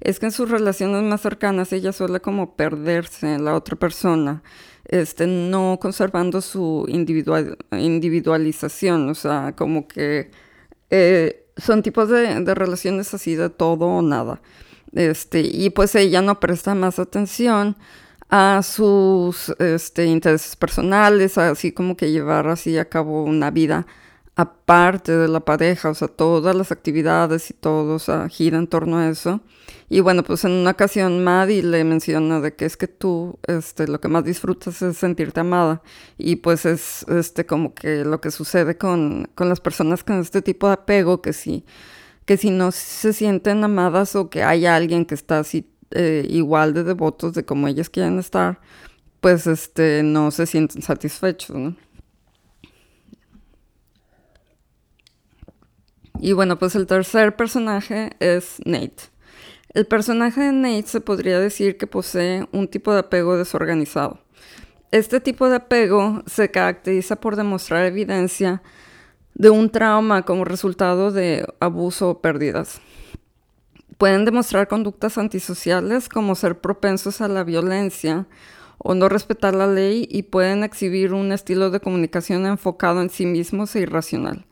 es 0.00 0.20
que 0.20 0.26
en 0.26 0.32
sus 0.32 0.48
relaciones 0.48 1.02
más 1.02 1.22
cercanas 1.22 1.72
ella 1.72 1.92
suele 1.92 2.20
como 2.20 2.54
perderse 2.54 3.34
en 3.34 3.44
la 3.44 3.56
otra 3.56 3.74
persona, 3.74 4.44
este, 4.90 5.28
no 5.28 5.78
conservando 5.80 6.40
su 6.40 6.84
individual, 6.88 7.56
individualización, 7.70 9.08
o 9.08 9.14
sea, 9.14 9.54
como 9.56 9.86
que 9.86 10.32
eh, 10.90 11.46
son 11.56 11.82
tipos 11.82 12.08
de, 12.08 12.40
de, 12.40 12.54
relaciones 12.56 13.14
así 13.14 13.36
de 13.36 13.50
todo 13.50 13.86
o 13.86 14.02
nada. 14.02 14.42
Este, 14.92 15.42
y 15.42 15.70
pues 15.70 15.94
ella 15.94 16.22
no 16.22 16.40
presta 16.40 16.74
más 16.74 16.98
atención 16.98 17.76
a 18.30 18.62
sus 18.64 19.50
este, 19.60 20.06
intereses 20.06 20.56
personales, 20.56 21.38
así 21.38 21.70
como 21.70 21.96
que 21.96 22.10
llevar 22.10 22.48
así 22.48 22.76
a 22.76 22.88
cabo 22.88 23.22
una 23.22 23.52
vida 23.52 23.86
aparte 24.40 25.12
de 25.16 25.28
la 25.28 25.40
pareja, 25.40 25.90
o 25.90 25.94
sea, 25.94 26.08
todas 26.08 26.54
las 26.56 26.72
actividades 26.72 27.50
y 27.50 27.54
todo, 27.54 27.98
gira 28.28 28.58
en 28.58 28.66
torno 28.66 28.98
a 28.98 29.08
eso. 29.08 29.40
Y 29.88 30.00
bueno, 30.00 30.22
pues 30.22 30.44
en 30.44 30.52
una 30.52 30.70
ocasión 30.70 31.22
Maddie 31.24 31.62
le 31.62 31.84
menciona 31.84 32.40
de 32.40 32.54
que 32.54 32.64
es 32.64 32.76
que 32.76 32.88
tú, 32.88 33.38
este, 33.46 33.88
lo 33.88 34.00
que 34.00 34.08
más 34.08 34.24
disfrutas 34.24 34.80
es 34.82 34.96
sentirte 34.96 35.40
amada. 35.40 35.82
Y 36.16 36.36
pues 36.36 36.64
es, 36.64 37.04
este, 37.08 37.44
como 37.46 37.74
que 37.74 38.04
lo 38.04 38.20
que 38.20 38.30
sucede 38.30 38.78
con, 38.78 39.28
con 39.34 39.48
las 39.48 39.60
personas 39.60 40.04
con 40.04 40.20
este 40.20 40.42
tipo 40.42 40.68
de 40.68 40.74
apego, 40.74 41.22
que 41.22 41.32
si, 41.32 41.64
que 42.24 42.36
si 42.36 42.50
no 42.50 42.72
se 42.72 43.12
sienten 43.12 43.64
amadas 43.64 44.16
o 44.16 44.30
que 44.30 44.42
hay 44.44 44.66
alguien 44.66 45.04
que 45.06 45.14
está 45.14 45.40
así 45.40 45.68
eh, 45.90 46.24
igual 46.30 46.72
de 46.72 46.84
devotos 46.84 47.34
de 47.34 47.44
como 47.44 47.68
ellas 47.68 47.90
quieren 47.90 48.18
estar, 48.18 48.60
pues, 49.20 49.46
este, 49.46 50.02
no 50.02 50.30
se 50.30 50.46
sienten 50.46 50.82
satisfechos, 50.82 51.56
¿no? 51.56 51.76
Y 56.22 56.34
bueno, 56.34 56.58
pues 56.58 56.74
el 56.74 56.86
tercer 56.86 57.34
personaje 57.34 58.10
es 58.20 58.58
Nate. 58.66 59.04
El 59.72 59.86
personaje 59.86 60.42
de 60.42 60.52
Nate 60.52 60.86
se 60.86 61.00
podría 61.00 61.40
decir 61.40 61.78
que 61.78 61.86
posee 61.86 62.46
un 62.52 62.68
tipo 62.68 62.92
de 62.92 63.00
apego 63.00 63.38
desorganizado. 63.38 64.20
Este 64.90 65.20
tipo 65.20 65.48
de 65.48 65.56
apego 65.56 66.22
se 66.26 66.50
caracteriza 66.50 67.16
por 67.16 67.36
demostrar 67.36 67.86
evidencia 67.86 68.62
de 69.34 69.48
un 69.48 69.70
trauma 69.70 70.22
como 70.22 70.44
resultado 70.44 71.10
de 71.10 71.46
abuso 71.58 72.10
o 72.10 72.20
pérdidas. 72.20 72.82
Pueden 73.96 74.26
demostrar 74.26 74.68
conductas 74.68 75.16
antisociales 75.16 76.10
como 76.10 76.34
ser 76.34 76.60
propensos 76.60 77.22
a 77.22 77.28
la 77.28 77.44
violencia 77.44 78.26
o 78.76 78.94
no 78.94 79.08
respetar 79.08 79.54
la 79.54 79.66
ley 79.66 80.06
y 80.10 80.24
pueden 80.24 80.64
exhibir 80.64 81.14
un 81.14 81.32
estilo 81.32 81.70
de 81.70 81.80
comunicación 81.80 82.44
enfocado 82.44 83.00
en 83.00 83.08
sí 83.08 83.24
mismos 83.24 83.74
e 83.74 83.80
irracional. 83.80 84.44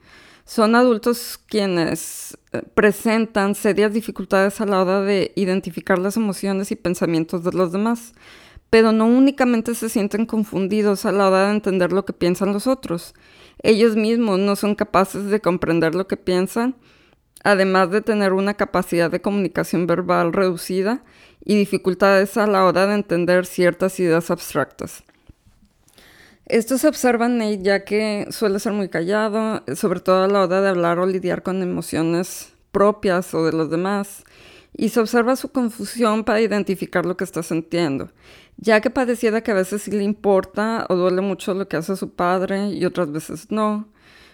Son 0.49 0.75
adultos 0.75 1.39
quienes 1.47 2.39
eh, 2.53 2.63
presentan 2.73 3.55
serias 3.55 3.93
dificultades 3.93 4.63
a 4.63 4.65
la 4.65 4.81
hora 4.81 5.03
de 5.03 5.31
identificar 5.37 5.99
las 5.99 6.17
emociones 6.17 6.71
y 6.73 6.77
pensamientos 6.77 7.45
de 7.45 7.53
los 7.53 7.71
demás, 7.71 8.15
pero 8.71 8.91
no 8.93 9.05
únicamente 9.05 9.75
se 9.75 9.91
sienten 9.91 10.25
confundidos 10.25 11.05
a 11.05 11.13
la 11.13 11.29
hora 11.29 11.49
de 11.49 11.51
entender 11.53 11.93
lo 11.93 12.07
que 12.07 12.15
piensan 12.15 12.55
los 12.55 12.67
otros. 12.67 13.13
Ellos 13.63 13.95
mismos 13.95 14.39
no 14.39 14.57
son 14.57 14.75
capaces 14.75 15.27
de 15.27 15.43
comprender 15.43 15.95
lo 15.95 16.09
que 16.09 16.17
piensan, 16.17 16.77
además 17.45 17.91
de 17.91 18.01
tener 18.01 18.33
una 18.33 18.55
capacidad 18.55 19.11
de 19.11 19.21
comunicación 19.21 19.87
verbal 19.87 20.33
reducida 20.33 21.05
y 21.45 21.57
dificultades 21.59 22.39
a 22.39 22.47
la 22.47 22.65
hora 22.65 22.87
de 22.87 22.95
entender 22.95 23.45
ciertas 23.45 24.01
ideas 24.01 24.31
abstractas. 24.31 25.05
Esto 26.49 26.79
se 26.79 26.89
observa 26.89 27.27
en 27.27 27.63
ya 27.63 27.85
que 27.85 28.27
suele 28.31 28.59
ser 28.59 28.73
muy 28.73 28.89
callado, 28.89 29.63
sobre 29.75 30.01
todo 30.01 30.25
a 30.25 30.29
la 30.29 30.45
hora 30.45 30.63
de 30.63 30.71
hablar 30.71 30.99
o 30.99 31.05
lidiar 31.05 31.43
con 31.43 31.63
emociones 31.63 32.55
propias 32.73 33.35
o 33.35 33.45
de 33.45 33.53
los 33.53 33.71
demás, 33.71 34.25
y 34.75 34.89
se 34.89 34.99
observa 34.99 35.37
su 35.37 35.51
confusión 35.53 36.25
para 36.25 36.41
identificar 36.41 37.05
lo 37.05 37.19
que 37.19 37.25
está 37.25 37.43
sintiendo, 37.43 38.13
ya 38.57 38.81
que 38.81 38.89
pareciera 38.89 39.43
que 39.43 39.51
a 39.51 39.55
veces 39.55 39.83
sí 39.83 39.91
le 39.91 40.05
importa 40.05 40.87
o 40.89 40.97
duele 40.97 41.21
mucho 41.21 41.53
lo 41.53 41.69
que 41.69 41.77
hace 41.77 41.97
su 41.97 42.15
padre 42.15 42.69
y 42.71 42.87
otras 42.87 43.13
veces 43.13 43.51
no, 43.51 43.87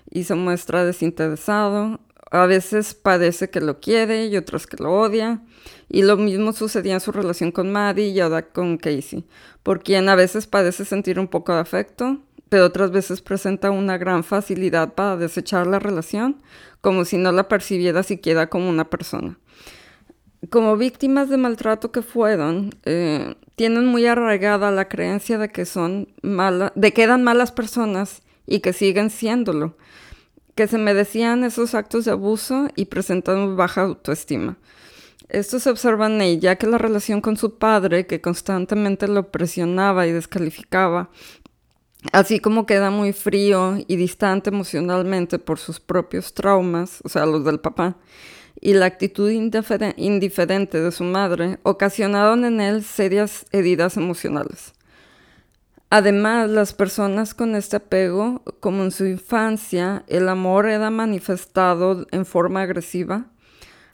y 0.09 0.23
se 0.23 0.37
muestra 0.37 0.85
desinteresado, 0.85 1.99
a 2.35 2.47
veces 2.47 2.95
parece 2.95 3.49
que 3.49 3.61
lo 3.61 3.79
quiere 3.79 4.27
y 4.27 4.37
otras 4.37 4.67
que 4.67 4.83
lo 4.83 4.93
odia, 4.93 5.41
y 5.89 6.03
lo 6.03 6.17
mismo 6.17 6.53
sucedía 6.53 6.95
en 6.95 7.01
su 7.01 7.13
relación 7.13 7.53
con 7.53 7.71
Maddie 7.71 8.09
y 8.09 8.19
ahora 8.19 8.43
con 8.43 8.77
Casey, 8.77 9.25
por 9.63 9.85
quien 9.85 10.09
a 10.09 10.17
veces 10.17 10.49
parece 10.49 10.85
sentir 10.85 11.21
un 11.21 11.29
poco 11.29 11.55
de 11.55 11.61
afecto, 11.61 12.19
pero 12.49 12.65
otras 12.65 12.91
veces 12.91 13.21
presenta 13.21 13.71
una 13.71 13.99
gran 13.99 14.25
facilidad 14.25 14.95
para 14.95 15.17
desechar 15.17 15.69
la 15.69 15.79
relación, 15.79 16.43
como 16.81 17.05
si 17.05 17.19
no 17.19 17.31
la 17.31 17.47
percibiera 17.47 18.03
siquiera 18.03 18.49
como 18.49 18.69
una 18.69 18.91
persona. 18.91 19.39
Como 20.51 20.77
víctimas 20.77 21.29
de 21.29 21.37
maltrato 21.37 21.93
que 21.93 22.03
fueron, 22.03 22.71
eh, 22.85 23.37
tienen 23.55 23.87
muy 23.87 24.07
arraigada 24.07 24.73
la 24.73 24.89
creencia 24.89 25.39
de 25.39 25.51
que 25.51 25.67
son 25.67 26.09
malas, 26.21 26.73
de 26.75 26.93
que 26.93 27.05
eran 27.05 27.23
malas 27.23 27.53
personas 27.53 28.23
y 28.45 28.59
que 28.59 28.73
siguen 28.73 29.11
siéndolo, 29.11 29.77
que 30.55 30.67
se 30.67 30.79
merecían 30.79 31.45
esos 31.45 31.75
actos 31.75 32.05
de 32.05 32.13
abuso 32.13 32.69
y 32.77 32.87
presentan 32.87 33.57
baja 33.57 33.83
autoestima. 33.83 34.57
Esto 35.29 35.59
se 35.59 35.71
observa 35.71 36.07
en 36.07 36.21
ella, 36.21 36.57
que 36.57 36.67
la 36.67 36.79
relación 36.79 37.21
con 37.21 37.37
su 37.37 37.59
padre, 37.59 38.07
que 38.07 38.21
constantemente 38.21 39.09
lo 39.09 39.31
presionaba 39.31 40.07
y 40.07 40.13
descalificaba, 40.13 41.11
así 42.13 42.39
como 42.39 42.67
queda 42.67 42.91
muy 42.91 43.13
frío 43.13 43.79
y 43.89 43.97
distante 43.97 44.51
emocionalmente 44.51 45.39
por 45.39 45.59
sus 45.59 45.81
propios 45.81 46.35
traumas, 46.35 47.01
o 47.05 47.09
sea, 47.09 47.27
los 47.27 47.45
del 47.45 47.59
papá, 47.59 47.97
y 48.61 48.75
la 48.75 48.87
actitud 48.87 49.31
indiferente 49.31 50.81
de 50.81 50.93
su 50.93 51.05
madre, 51.05 51.59
ocasionaron 51.63 52.45
en 52.45 52.61
él 52.61 52.85
serias 52.85 53.47
heridas 53.51 53.97
emocionales. 53.97 54.73
Además, 55.97 56.51
las 56.51 56.73
personas 56.73 57.35
con 57.35 57.55
este 57.55 57.77
apego, 57.77 58.43
como 58.59 58.83
en 58.83 58.91
su 58.91 59.07
infancia, 59.07 60.03
el 60.09 60.29
amor 60.29 60.67
era 60.67 60.91
manifestado 60.91 62.05
en 62.11 62.27
forma 62.27 62.63
agresiva, 62.63 63.27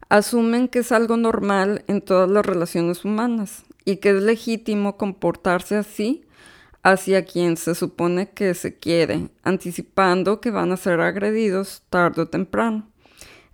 asumen 0.09 0.69
que 0.69 0.79
es 0.79 0.93
algo 0.93 1.19
normal 1.19 1.85
en 1.89 2.01
todas 2.01 2.31
las 2.31 2.47
relaciones 2.47 3.05
humanas 3.05 3.65
y 3.85 3.97
que 3.97 4.17
es 4.17 4.23
legítimo 4.23 4.97
comportarse 4.97 5.77
así 5.77 6.25
hacia 6.83 7.27
quien 7.27 7.59
se 7.59 7.75
supone 7.75 8.31
que 8.31 8.55
se 8.55 8.79
quiere, 8.79 9.29
anticipando 9.43 10.41
que 10.41 10.51
van 10.51 10.73
a 10.73 10.79
ser 10.79 11.03
agredidos 11.03 11.83
tarde 11.91 12.23
o 12.23 12.29
temprano. 12.29 12.89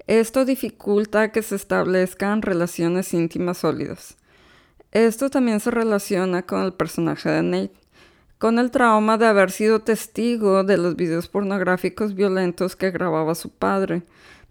Esto 0.06 0.44
dificulta 0.44 1.32
que 1.32 1.42
se 1.42 1.56
establezcan 1.56 2.42
relaciones 2.42 3.12
íntimas 3.12 3.58
sólidas. 3.58 4.16
Esto 4.92 5.30
también 5.30 5.58
se 5.58 5.72
relaciona 5.72 6.42
con 6.42 6.62
el 6.62 6.74
personaje 6.74 7.28
de 7.28 7.42
Nate, 7.42 7.85
con 8.38 8.58
el 8.58 8.70
trauma 8.70 9.16
de 9.16 9.26
haber 9.26 9.50
sido 9.50 9.80
testigo 9.80 10.62
de 10.62 10.76
los 10.76 10.96
videos 10.96 11.28
pornográficos 11.28 12.14
violentos 12.14 12.76
que 12.76 12.90
grababa 12.90 13.34
su 13.34 13.50
padre, 13.50 14.02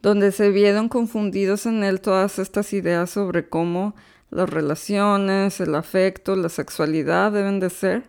donde 0.01 0.31
se 0.31 0.49
vieron 0.49 0.89
confundidos 0.89 1.65
en 1.65 1.83
él 1.83 2.01
todas 2.01 2.39
estas 2.39 2.73
ideas 2.73 3.09
sobre 3.09 3.47
cómo 3.47 3.95
las 4.31 4.49
relaciones, 4.49 5.59
el 5.59 5.75
afecto, 5.75 6.35
la 6.35 6.49
sexualidad 6.49 7.31
deben 7.31 7.59
de 7.59 7.69
ser, 7.69 8.03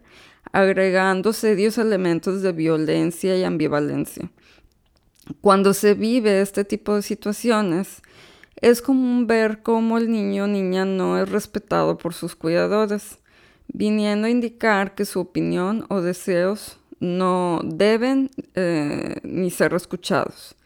agregando 0.52 1.33
serios 1.33 1.76
elementos 1.78 2.42
de 2.42 2.52
violencia 2.52 3.37
y 3.37 3.45
ambivalencia. 3.45 4.30
Cuando 5.40 5.75
se 5.75 5.95
vive 5.95 6.40
este 6.40 6.64
tipo 6.64 6.95
de 6.95 7.02
situaciones, 7.02 8.00
es 8.61 8.80
común 8.80 9.26
ver 9.26 9.62
cómo 9.62 9.99
el 9.99 10.11
niño 10.11 10.45
o 10.45 10.47
niña 10.47 10.85
no 10.85 11.21
es 11.21 11.28
respetado 11.28 11.99
por 11.99 12.14
sus 12.14 12.35
cuidadores, 12.37 13.18
viniendo 13.76 14.26
a 14.26 14.30
indicar 14.30 14.95
que 14.95 15.04
su 15.04 15.21
opinión 15.21 15.85
o 15.90 16.00
deseos 16.00 16.78
no 16.99 17.61
deben 17.62 18.30
eh, 18.54 19.16
ni 19.23 19.50
ser 19.50 19.75
escuchados. 19.75 20.56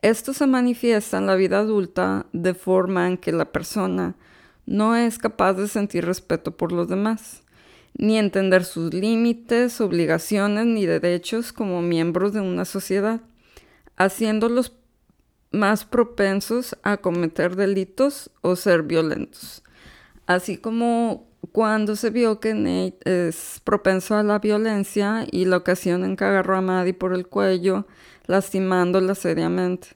Esto 0.00 0.32
se 0.32 0.46
manifiesta 0.46 1.18
en 1.18 1.26
la 1.26 1.34
vida 1.34 1.58
adulta 1.58 2.24
de 2.32 2.54
forma 2.54 3.08
en 3.08 3.18
que 3.18 3.30
la 3.30 3.52
persona 3.52 4.16
no 4.64 4.96
es 4.96 5.18
capaz 5.18 5.52
de 5.52 5.68
sentir 5.68 6.06
respeto 6.06 6.56
por 6.56 6.72
los 6.72 6.88
demás, 6.88 7.42
ni 7.92 8.16
entender 8.16 8.64
sus 8.64 8.94
límites, 8.94 9.78
obligaciones 9.82 10.64
ni 10.64 10.86
derechos 10.86 11.52
como 11.52 11.82
miembros 11.82 12.32
de 12.32 12.40
una 12.40 12.64
sociedad, 12.64 13.20
haciéndolos 13.98 14.72
más 15.50 15.84
propensos 15.84 16.74
a 16.82 16.96
cometer 16.96 17.54
delitos 17.54 18.30
o 18.40 18.56
ser 18.56 18.82
violentos. 18.82 19.62
Así 20.26 20.56
como 20.56 21.26
cuando 21.46 21.96
se 21.96 22.10
vio 22.10 22.40
que 22.40 22.54
Nate 22.54 23.28
es 23.28 23.60
propenso 23.64 24.16
a 24.16 24.22
la 24.22 24.38
violencia 24.38 25.26
y 25.30 25.44
la 25.44 25.58
ocasión 25.58 26.04
en 26.04 26.16
que 26.16 26.24
agarró 26.24 26.56
a 26.56 26.60
Maddie 26.60 26.94
por 26.94 27.12
el 27.12 27.26
cuello, 27.26 27.86
lastimándola 28.26 29.14
seriamente. 29.14 29.88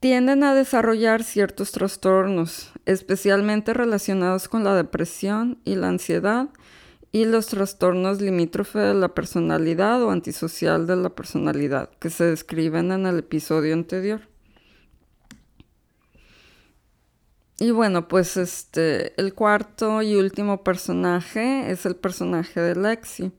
Tienden 0.00 0.44
a 0.44 0.54
desarrollar 0.54 1.24
ciertos 1.24 1.72
trastornos, 1.72 2.72
especialmente 2.86 3.74
relacionados 3.74 4.48
con 4.48 4.62
la 4.62 4.74
depresión 4.74 5.58
y 5.64 5.74
la 5.74 5.88
ansiedad, 5.88 6.48
y 7.10 7.24
los 7.24 7.46
trastornos 7.46 8.20
limítrofe 8.20 8.78
de 8.78 8.94
la 8.94 9.08
personalidad 9.08 10.02
o 10.02 10.10
antisocial 10.10 10.86
de 10.86 10.96
la 10.96 11.10
personalidad, 11.10 11.90
que 11.98 12.10
se 12.10 12.24
describen 12.24 12.92
en 12.92 13.06
el 13.06 13.18
episodio 13.18 13.74
anterior. 13.74 14.20
Y 17.60 17.72
bueno, 17.72 18.06
pues 18.06 18.36
este, 18.36 19.20
el 19.20 19.34
cuarto 19.34 20.00
y 20.02 20.14
último 20.14 20.62
personaje 20.62 21.70
es 21.70 21.86
el 21.86 21.96
personaje 21.96 22.60
de 22.60 22.76
Lexi. 22.76 23.32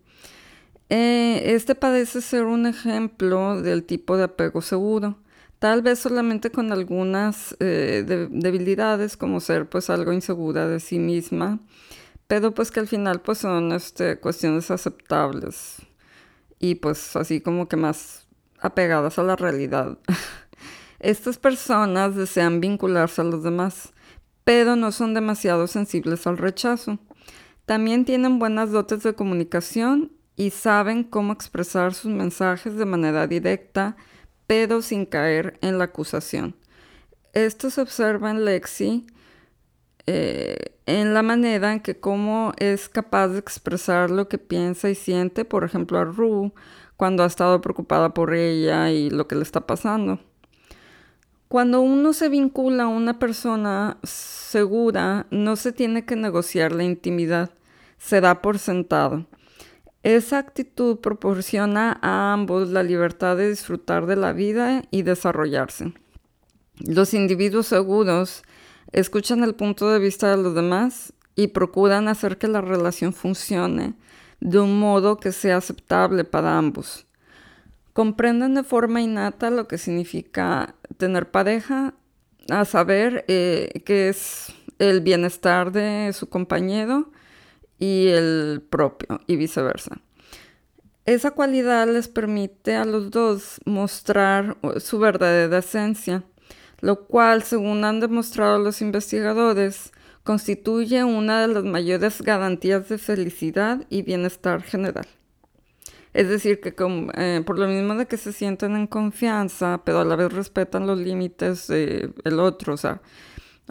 Eh, 0.89 1.53
este 1.53 1.73
parece 1.75 2.21
ser 2.21 2.43
un 2.45 2.65
ejemplo 2.65 3.61
del 3.61 3.85
tipo 3.85 4.17
de 4.17 4.23
apego 4.23 4.61
seguro, 4.61 5.19
tal 5.59 5.83
vez 5.83 5.99
solamente 5.99 6.51
con 6.51 6.73
algunas 6.73 7.55
eh, 7.59 8.03
debilidades 8.31 9.15
como 9.15 9.39
ser 9.39 9.69
pues 9.69 9.89
algo 9.89 10.11
insegura 10.13 10.67
de 10.67 10.79
sí 10.79 10.97
misma, 10.99 11.59
pero 12.27 12.53
pues 12.53 12.71
que 12.71 12.79
al 12.79 12.87
final 12.87 13.21
pues 13.21 13.37
son 13.37 13.71
este, 13.71 14.19
cuestiones 14.19 14.71
aceptables 14.71 15.77
y 16.59 16.75
pues 16.75 17.15
así 17.15 17.39
como 17.39 17.67
que 17.69 17.77
más 17.77 18.27
apegadas 18.59 19.19
a 19.19 19.23
la 19.23 19.35
realidad. 19.35 19.97
Estas 20.99 21.37
personas 21.37 22.15
desean 22.15 22.59
vincularse 22.59 23.21
a 23.21 23.25
los 23.25 23.43
demás 23.43 23.93
pero 24.43 24.75
no 24.75 24.91
son 24.91 25.13
demasiado 25.13 25.67
sensibles 25.67 26.25
al 26.27 26.37
rechazo. 26.37 26.99
También 27.65 28.05
tienen 28.05 28.39
buenas 28.39 28.71
dotes 28.71 29.03
de 29.03 29.13
comunicación 29.13 30.11
y 30.35 30.49
saben 30.51 31.03
cómo 31.03 31.33
expresar 31.33 31.93
sus 31.93 32.11
mensajes 32.11 32.75
de 32.75 32.85
manera 32.85 33.27
directa, 33.27 33.95
pero 34.47 34.81
sin 34.81 35.05
caer 35.05 35.59
en 35.61 35.77
la 35.77 35.85
acusación. 35.85 36.55
Esto 37.33 37.69
se 37.69 37.81
observa 37.81 38.31
en 38.31 38.45
Lexi 38.45 39.05
eh, 40.11 40.79
en 40.87 41.13
la 41.13 41.21
manera 41.21 41.71
en 41.71 41.81
que 41.81 41.99
cómo 41.99 42.53
es 42.57 42.89
capaz 42.89 43.27
de 43.27 43.37
expresar 43.37 44.09
lo 44.09 44.27
que 44.27 44.39
piensa 44.39 44.89
y 44.89 44.95
siente, 44.95 45.45
por 45.45 45.63
ejemplo, 45.63 45.99
a 45.99 46.03
Rue, 46.03 46.51
cuando 46.97 47.21
ha 47.21 47.27
estado 47.27 47.61
preocupada 47.61 48.11
por 48.15 48.33
ella 48.33 48.89
y 48.89 49.11
lo 49.11 49.27
que 49.27 49.35
le 49.35 49.43
está 49.43 49.67
pasando. 49.67 50.19
Cuando 51.49 51.81
uno 51.81 52.13
se 52.13 52.29
vincula 52.29 52.83
a 52.83 52.87
una 52.87 53.17
persona 53.17 53.97
segura, 54.03 55.25
no 55.31 55.55
se 55.55 55.71
tiene 55.71 56.05
que 56.05 56.15
negociar 56.15 56.71
la 56.73 56.83
intimidad, 56.83 57.49
se 57.97 58.21
da 58.21 58.43
por 58.43 58.59
sentado. 58.59 59.25
Esa 60.03 60.37
actitud 60.37 60.99
proporciona 60.99 61.97
a 62.03 62.33
ambos 62.33 62.69
la 62.69 62.83
libertad 62.83 63.35
de 63.35 63.49
disfrutar 63.49 64.05
de 64.05 64.15
la 64.15 64.31
vida 64.31 64.83
y 64.91 65.01
desarrollarse. 65.01 65.91
Los 66.81 67.15
individuos 67.15 67.65
seguros 67.65 68.43
escuchan 68.91 69.43
el 69.43 69.55
punto 69.55 69.89
de 69.89 69.97
vista 69.97 70.29
de 70.29 70.37
los 70.37 70.53
demás 70.53 71.13
y 71.35 71.47
procuran 71.47 72.09
hacer 72.09 72.37
que 72.37 72.47
la 72.47 72.61
relación 72.61 73.11
funcione 73.11 73.95
de 74.39 74.59
un 74.59 74.79
modo 74.79 75.17
que 75.17 75.31
sea 75.31 75.57
aceptable 75.57 76.25
para 76.25 76.59
ambos. 76.59 77.07
Comprenden 77.99 78.55
de 78.55 78.63
forma 78.63 79.01
innata 79.01 79.49
lo 79.49 79.67
que 79.67 79.77
significa 79.77 80.73
tener 80.95 81.31
pareja, 81.31 81.95
a 82.49 82.63
saber 82.63 83.25
eh, 83.27 83.81
que 83.83 84.07
es 84.07 84.53
el 84.77 85.01
bienestar 85.01 85.73
de 85.73 86.13
su 86.13 86.29
compañero 86.29 87.11
y 87.77 88.07
el 88.07 88.65
propio 88.69 89.19
y 89.27 89.35
viceversa. 89.35 89.99
Esa 91.03 91.31
cualidad 91.31 91.89
les 91.89 92.07
permite 92.07 92.77
a 92.77 92.85
los 92.85 93.11
dos 93.11 93.59
mostrar 93.65 94.55
su 94.77 94.97
verdadera 94.99 95.57
esencia, 95.57 96.23
lo 96.79 97.05
cual, 97.05 97.43
según 97.43 97.83
han 97.83 97.99
demostrado 97.99 98.59
los 98.59 98.81
investigadores, 98.81 99.91
constituye 100.23 101.03
una 101.03 101.41
de 101.41 101.53
las 101.53 101.65
mayores 101.65 102.21
garantías 102.21 102.87
de 102.87 102.97
felicidad 102.97 103.85
y 103.89 104.03
bienestar 104.03 104.63
general. 104.63 105.05
Es 106.13 106.27
decir, 106.27 106.59
que 106.59 106.73
eh, 107.15 107.43
por 107.45 107.59
lo 107.59 107.67
mismo 107.67 107.95
de 107.95 108.07
que 108.07 108.17
se 108.17 108.33
sienten 108.33 108.75
en 108.75 108.87
confianza, 108.87 109.81
pero 109.85 109.99
a 109.99 110.05
la 110.05 110.15
vez 110.15 110.33
respetan 110.33 110.87
los 110.87 110.97
límites 110.97 111.67
del 111.67 112.39
otro, 112.39 112.73
o 112.73 112.77
sea, 112.77 113.01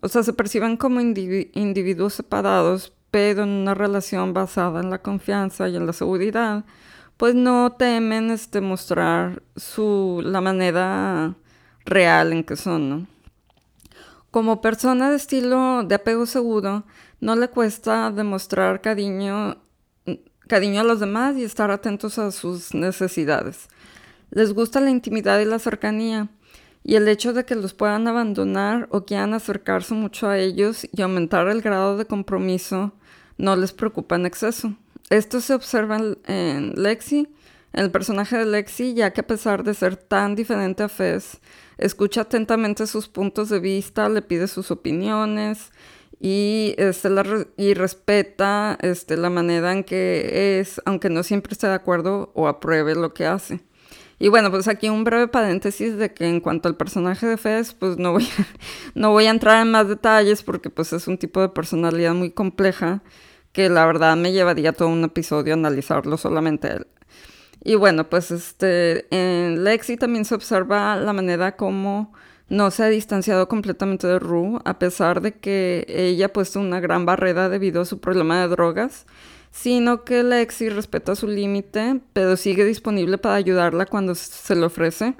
o 0.01 0.09
sea, 0.09 0.23
se 0.23 0.33
perciben 0.33 0.77
como 0.77 1.01
individuos 1.01 2.15
separados, 2.15 2.93
pero 3.11 3.43
en 3.43 3.49
una 3.49 3.75
relación 3.75 4.33
basada 4.33 4.81
en 4.81 4.91
la 4.91 5.03
confianza 5.03 5.69
y 5.69 5.77
en 5.77 5.87
la 5.87 5.93
seguridad, 5.93 6.65
pues 7.17 7.35
no 7.35 7.73
temen 7.73 8.31
este, 8.31 8.61
mostrar 8.61 9.43
su, 9.57 10.23
la 10.25 10.41
manera 10.41 11.35
real 11.85 12.33
en 12.33 12.45
que 12.45 12.55
son. 12.57 13.09
Como 14.31 14.61
persona 14.61 15.11
de 15.11 15.17
estilo 15.17 15.83
de 15.83 15.97
apego 15.97 16.27
seguro, 16.27 16.85
no 17.21 17.35
le 17.35 17.49
cuesta 17.49 18.12
demostrar 18.12 18.81
cariño 18.81 19.57
cariño 20.49 20.81
a 20.81 20.85
los 20.85 20.99
demás 20.99 21.37
y 21.37 21.45
estar 21.45 21.71
atentos 21.71 22.19
a 22.19 22.33
sus 22.33 22.75
necesidades. 22.75 23.69
Les 24.31 24.53
gusta 24.53 24.81
la 24.81 24.91
intimidad 24.91 25.39
y 25.39 25.45
la 25.45 25.61
cercanía, 25.61 26.29
y 26.83 26.97
el 26.97 27.07
hecho 27.07 27.33
de 27.33 27.45
que 27.45 27.55
los 27.55 27.75
puedan 27.75 28.09
abandonar 28.09 28.89
o 28.91 29.05
quieran 29.05 29.35
acercarse 29.35 29.95
mucho 29.95 30.29
a 30.29 30.39
ellos 30.39 30.87
y 30.91 31.03
aumentar 31.03 31.49
el 31.49 31.61
grado 31.61 31.97
de 31.97 32.07
compromiso 32.07 32.93
no 33.37 33.57
les 33.57 33.73
preocupa 33.73 34.17
en 34.17 34.27
exceso. 34.27 34.75
Esto 35.11 35.41
se 35.41 35.55
observa 35.55 36.01
en, 36.27 36.73
Lexi, 36.77 37.29
en 37.73 37.85
el 37.85 37.91
personaje 37.91 38.37
de 38.37 38.47
Lexi, 38.47 38.95
ya 38.95 39.13
que 39.13 39.21
a 39.21 39.27
pesar 39.27 39.65
de 39.65 39.75
ser 39.75 39.97
tan 39.97 40.35
diferente 40.35 40.83
a 40.83 40.89
Fez, 40.89 41.41
escucha 41.79 42.23
atentamente 42.23 42.87
sus 42.87 43.09
puntos 43.09 43.49
de 43.49 43.61
vista, 43.61 44.09
le 44.09 44.23
pide 44.23 44.49
sus 44.49 44.71
opiniones 44.71 45.71
y, 46.21 46.75
este, 46.79 47.09
y 47.57 47.75
respeta 47.75 48.77
este, 48.81 49.17
la 49.17 49.31
manera 49.31 49.73
en 49.73 49.85
que 49.85 50.59
es, 50.61 50.81
aunque 50.85 51.11
no 51.11 51.23
siempre 51.23 51.53
esté 51.53 51.69
de 51.69 51.75
acuerdo 51.75 52.33
o 52.35 52.49
apruebe 52.49 52.95
lo 52.95 53.15
que 53.15 53.27
hace. 53.27 53.61
Y 54.21 54.29
bueno, 54.29 54.51
pues 54.51 54.67
aquí 54.67 54.89
un 54.89 55.05
breve 55.05 55.29
paréntesis 55.29 55.97
de 55.97 56.13
que 56.13 56.27
en 56.27 56.41
cuanto 56.41 56.69
al 56.69 56.77
personaje 56.77 57.27
de 57.27 57.37
Fez, 57.37 57.73
pues 57.73 57.99
no 57.99 58.13
voy, 58.13 58.25
a, 58.25 58.47
no 58.95 59.13
voy 59.13 59.27
a 59.27 59.31
entrar 59.31 59.63
en 59.63 59.71
más 59.71 59.89
detalles 59.89 60.43
porque 60.43 60.71
pues 60.71 60.93
es 60.93 61.07
un 61.07 61.19
tipo 61.19 61.41
de 61.41 61.51
personalidad 61.51 62.15
muy 62.15 62.31
compleja 62.33 63.03
que 63.53 63.69
la 63.69 63.87
verdad 63.87 64.17
me 64.17 64.33
llevaría 64.33 64.73
todo 64.73 64.89
un 64.89 65.05
episodio 65.05 65.55
analizarlo 65.55 66.17
solamente 66.17 66.69
él. 66.69 66.87
Y 67.63 67.77
bueno, 67.77 68.09
pues 68.09 68.31
este, 68.31 69.07
en 69.15 69.65
Lexi 69.65 69.97
también 69.97 70.25
se 70.25 70.35
observa 70.35 70.97
la 70.97 71.13
manera 71.13 71.57
como 71.57 72.13
no 72.49 72.71
se 72.71 72.83
ha 72.83 72.89
distanciado 72.89 73.49
completamente 73.49 74.07
de 74.07 74.19
Rue, 74.19 74.61
a 74.65 74.79
pesar 74.79 75.21
de 75.21 75.35
que 75.35 75.85
ella 75.89 76.27
ha 76.27 76.33
puesto 76.33 76.61
una 76.61 76.81
gran 76.81 77.05
barrera 77.05 77.49
debido 77.49 77.83
a 77.83 77.85
su 77.85 78.01
problema 78.01 78.41
de 78.41 78.49
drogas, 78.49 79.07
sino 79.51 80.05
que 80.05 80.23
Lexi 80.23 80.69
respeta 80.69 81.15
su 81.15 81.27
límite, 81.27 82.01
pero 82.13 82.37
sigue 82.37 82.65
disponible 82.65 83.19
para 83.19 83.35
ayudarla 83.35 83.87
cuando 83.87 84.15
se 84.15 84.55
le 84.55 84.65
ofrece 84.65 85.15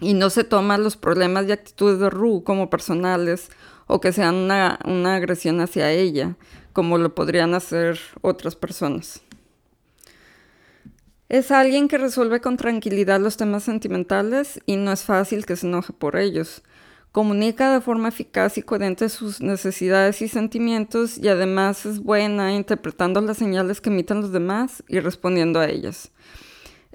y 0.00 0.14
no 0.14 0.30
se 0.30 0.44
toma 0.44 0.78
los 0.78 0.96
problemas 0.96 1.46
y 1.46 1.52
actitudes 1.52 1.98
de 1.98 2.10
Rue 2.10 2.44
como 2.44 2.70
personales 2.70 3.50
o 3.86 4.00
que 4.00 4.12
sean 4.12 4.34
una, 4.34 4.78
una 4.84 5.16
agresión 5.16 5.60
hacia 5.60 5.90
ella, 5.90 6.36
como 6.72 6.98
lo 6.98 7.14
podrían 7.14 7.54
hacer 7.54 7.98
otras 8.20 8.56
personas. 8.56 9.22
Es 11.28 11.50
alguien 11.50 11.88
que 11.88 11.96
resuelve 11.96 12.40
con 12.40 12.58
tranquilidad 12.58 13.18
los 13.18 13.38
temas 13.38 13.62
sentimentales 13.62 14.60
y 14.66 14.76
no 14.76 14.92
es 14.92 15.02
fácil 15.04 15.46
que 15.46 15.56
se 15.56 15.66
enoje 15.66 15.94
por 15.94 16.16
ellos. 16.16 16.62
Comunica 17.12 17.72
de 17.72 17.80
forma 17.80 18.08
eficaz 18.08 18.58
y 18.58 18.62
coherente 18.62 19.08
sus 19.08 19.40
necesidades 19.40 20.20
y 20.20 20.28
sentimientos 20.28 21.16
y 21.16 21.28
además 21.28 21.86
es 21.86 22.00
buena 22.00 22.52
interpretando 22.52 23.20
las 23.22 23.38
señales 23.38 23.80
que 23.80 23.88
emiten 23.88 24.20
los 24.20 24.32
demás 24.32 24.82
y 24.86 25.00
respondiendo 25.00 25.60
a 25.60 25.68
ellas. 25.68 26.10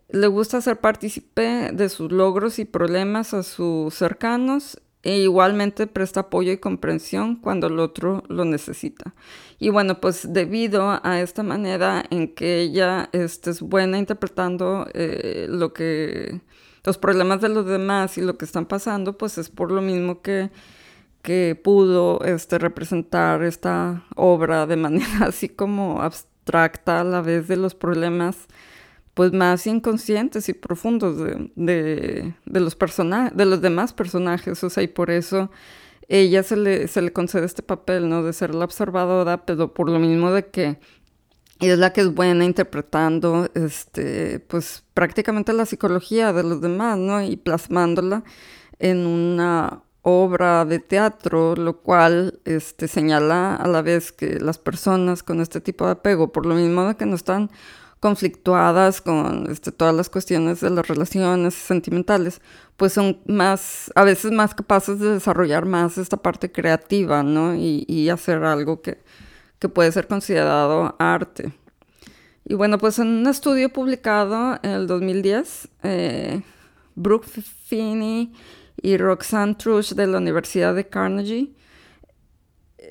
Le 0.10 0.28
gusta 0.28 0.62
ser 0.62 0.80
partícipe 0.80 1.72
de 1.72 1.90
sus 1.90 2.12
logros 2.12 2.60
y 2.60 2.66
problemas 2.66 3.34
a 3.34 3.44
sus 3.44 3.96
cercanos 3.96 4.80
e 5.04 5.20
igualmente 5.20 5.88
presta 5.88 6.22
apoyo 6.22 6.52
y 6.52 6.58
comprensión 6.58 7.36
cuando 7.38 7.68
el 7.68 7.80
otro 7.80 8.24
lo 8.28 8.46
necesita. 8.46 9.14
Y 9.58 9.70
bueno, 9.70 10.02
pues 10.02 10.34
debido 10.34 11.00
a 11.04 11.22
esta 11.22 11.44
manera 11.44 12.04
en 12.10 12.34
que 12.34 12.60
ella 12.62 13.10
es 13.14 13.62
buena 13.62 13.98
interpretando 13.98 14.88
eh, 14.94 15.48
lo 15.50 15.74
que 15.74 16.42
los 16.84 16.98
problemas 16.98 17.42
de 17.42 17.50
los 17.50 17.66
demás 17.66 18.18
y 18.18 18.22
lo 18.22 18.38
que 18.38 18.46
están 18.46 18.66
pasando, 18.66 19.18
pues 19.18 19.38
es 19.38 19.50
por 19.50 19.72
lo 19.72 19.82
mismo 19.82 20.22
que, 20.22 20.50
que 21.22 21.60
pudo 21.62 22.22
este, 22.24 22.58
representar 22.58 23.44
esta 23.44 24.06
obra 24.16 24.66
de 24.66 24.76
manera 24.78 25.26
así 25.28 25.50
como 25.50 26.02
abstracta 26.02 27.02
a 27.02 27.04
la 27.04 27.22
vez 27.22 27.48
de 27.48 27.58
los 27.58 27.76
problemas 27.76 28.48
pues 29.20 29.34
más 29.34 29.68
inconscientes 29.68 30.48
y 30.48 30.54
profundos 30.54 31.18
de, 31.18 32.34
los 32.46 32.78
de 32.78 33.46
los 33.46 33.62
demás 33.62 33.92
personajes. 33.92 34.64
O 34.64 34.70
sea, 34.70 34.82
y 34.82 34.88
por 34.88 35.12
eso 35.12 35.52
ella 36.08 36.42
se 36.42 36.56
le, 36.56 36.88
se 36.88 37.02
le 37.02 37.12
concede 37.12 37.46
este 37.46 37.62
papel, 37.62 38.08
¿no? 38.08 38.24
De 38.24 38.32
ser 38.32 38.56
la 38.56 38.64
observadora, 38.64 39.46
pero 39.46 39.74
por 39.74 39.90
lo 39.90 40.00
mismo 40.00 40.32
de 40.32 40.46
que 40.46 40.80
es 41.60 41.78
la 41.78 41.92
que 41.92 42.00
es 42.00 42.16
buena 42.16 42.46
interpretando, 42.46 43.50
este, 43.56 44.40
pues 44.40 44.86
prácticamente 44.94 45.52
la 45.52 45.66
psicología 45.66 46.32
de 46.32 46.44
los 46.44 46.62
demás, 46.62 46.98
¿no? 46.98 47.22
Y 47.22 47.36
plasmándola 47.36 48.24
en 48.80 49.06
una 49.06 49.84
obra 50.02 50.64
de 50.64 50.80
teatro, 50.80 51.58
lo 51.58 51.82
cual 51.82 52.40
este, 52.46 52.88
señala 52.88 53.58
a 53.58 53.68
la 53.68 53.82
vez 53.82 54.14
que 54.14 54.40
las 54.40 54.58
personas 54.58 55.24
con 55.24 55.42
este 55.42 55.60
tipo 55.60 55.86
de 55.88 55.92
apego, 55.92 56.32
por 56.32 56.46
lo 56.46 56.56
mismo 56.56 56.86
de 56.88 56.96
que 56.96 57.06
no 57.06 57.18
están 57.18 57.52
conflictuadas 58.00 59.02
con 59.02 59.50
este, 59.52 59.72
todas 59.72 59.94
las 59.94 60.10
cuestiones 60.10 60.62
de 60.62 60.70
las 60.70 60.88
relaciones 60.88 61.54
sentimentales, 61.54 62.42
pues 62.78 62.94
son 62.94 63.20
más, 63.26 63.92
a 63.96 64.04
veces 64.04 64.32
más 64.32 64.56
capaces 64.56 65.00
de 65.00 65.14
desarrollar 65.14 65.66
más 65.66 65.98
esta 65.98 66.18
parte 66.18 66.52
creativa, 66.52 67.24
¿no? 67.24 67.56
Y, 67.56 68.10
hacer 68.10 68.44
algo 68.44 68.82
que, 68.82 69.00
puede 69.74 69.92
ser 69.92 70.08
considerado 70.08 70.96
arte. 71.00 71.52
Y 72.46 72.56
bueno, 72.56 72.78
pues 72.78 72.98
en 73.00 73.08
un 73.08 73.28
estudio 73.28 73.70
publicado 73.70 74.58
en 74.64 74.72
el 74.72 74.88
2010, 74.88 75.68
eh, 75.84 76.42
Brooke 76.96 77.28
Finney 77.66 78.34
y 78.82 78.98
Roxanne 78.98 79.56
Trush 79.56 79.94
de 79.94 80.08
la 80.08 80.18
Universidad 80.18 80.74
de 80.74 80.88
Carnegie 80.88 81.54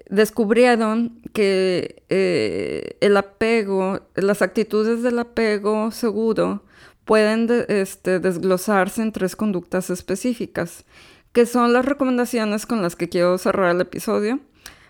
descubrieron 0.08 1.20
que 1.32 2.02
eh, 2.08 2.96
el 3.00 3.16
apego, 3.16 4.00
las 4.14 4.42
actitudes 4.42 5.02
del 5.02 5.18
apego 5.18 5.90
seguro 5.90 6.62
pueden 7.04 7.48
este, 7.68 8.20
desglosarse 8.20 9.02
en 9.02 9.12
tres 9.12 9.36
conductas 9.36 9.90
específicas, 9.90 10.84
que 11.32 11.46
son 11.46 11.72
las 11.72 11.84
recomendaciones 11.84 12.66
con 12.66 12.82
las 12.82 12.96
que 12.96 13.08
quiero 13.08 13.38
cerrar 13.38 13.74
el 13.74 13.80
episodio, 13.80 14.40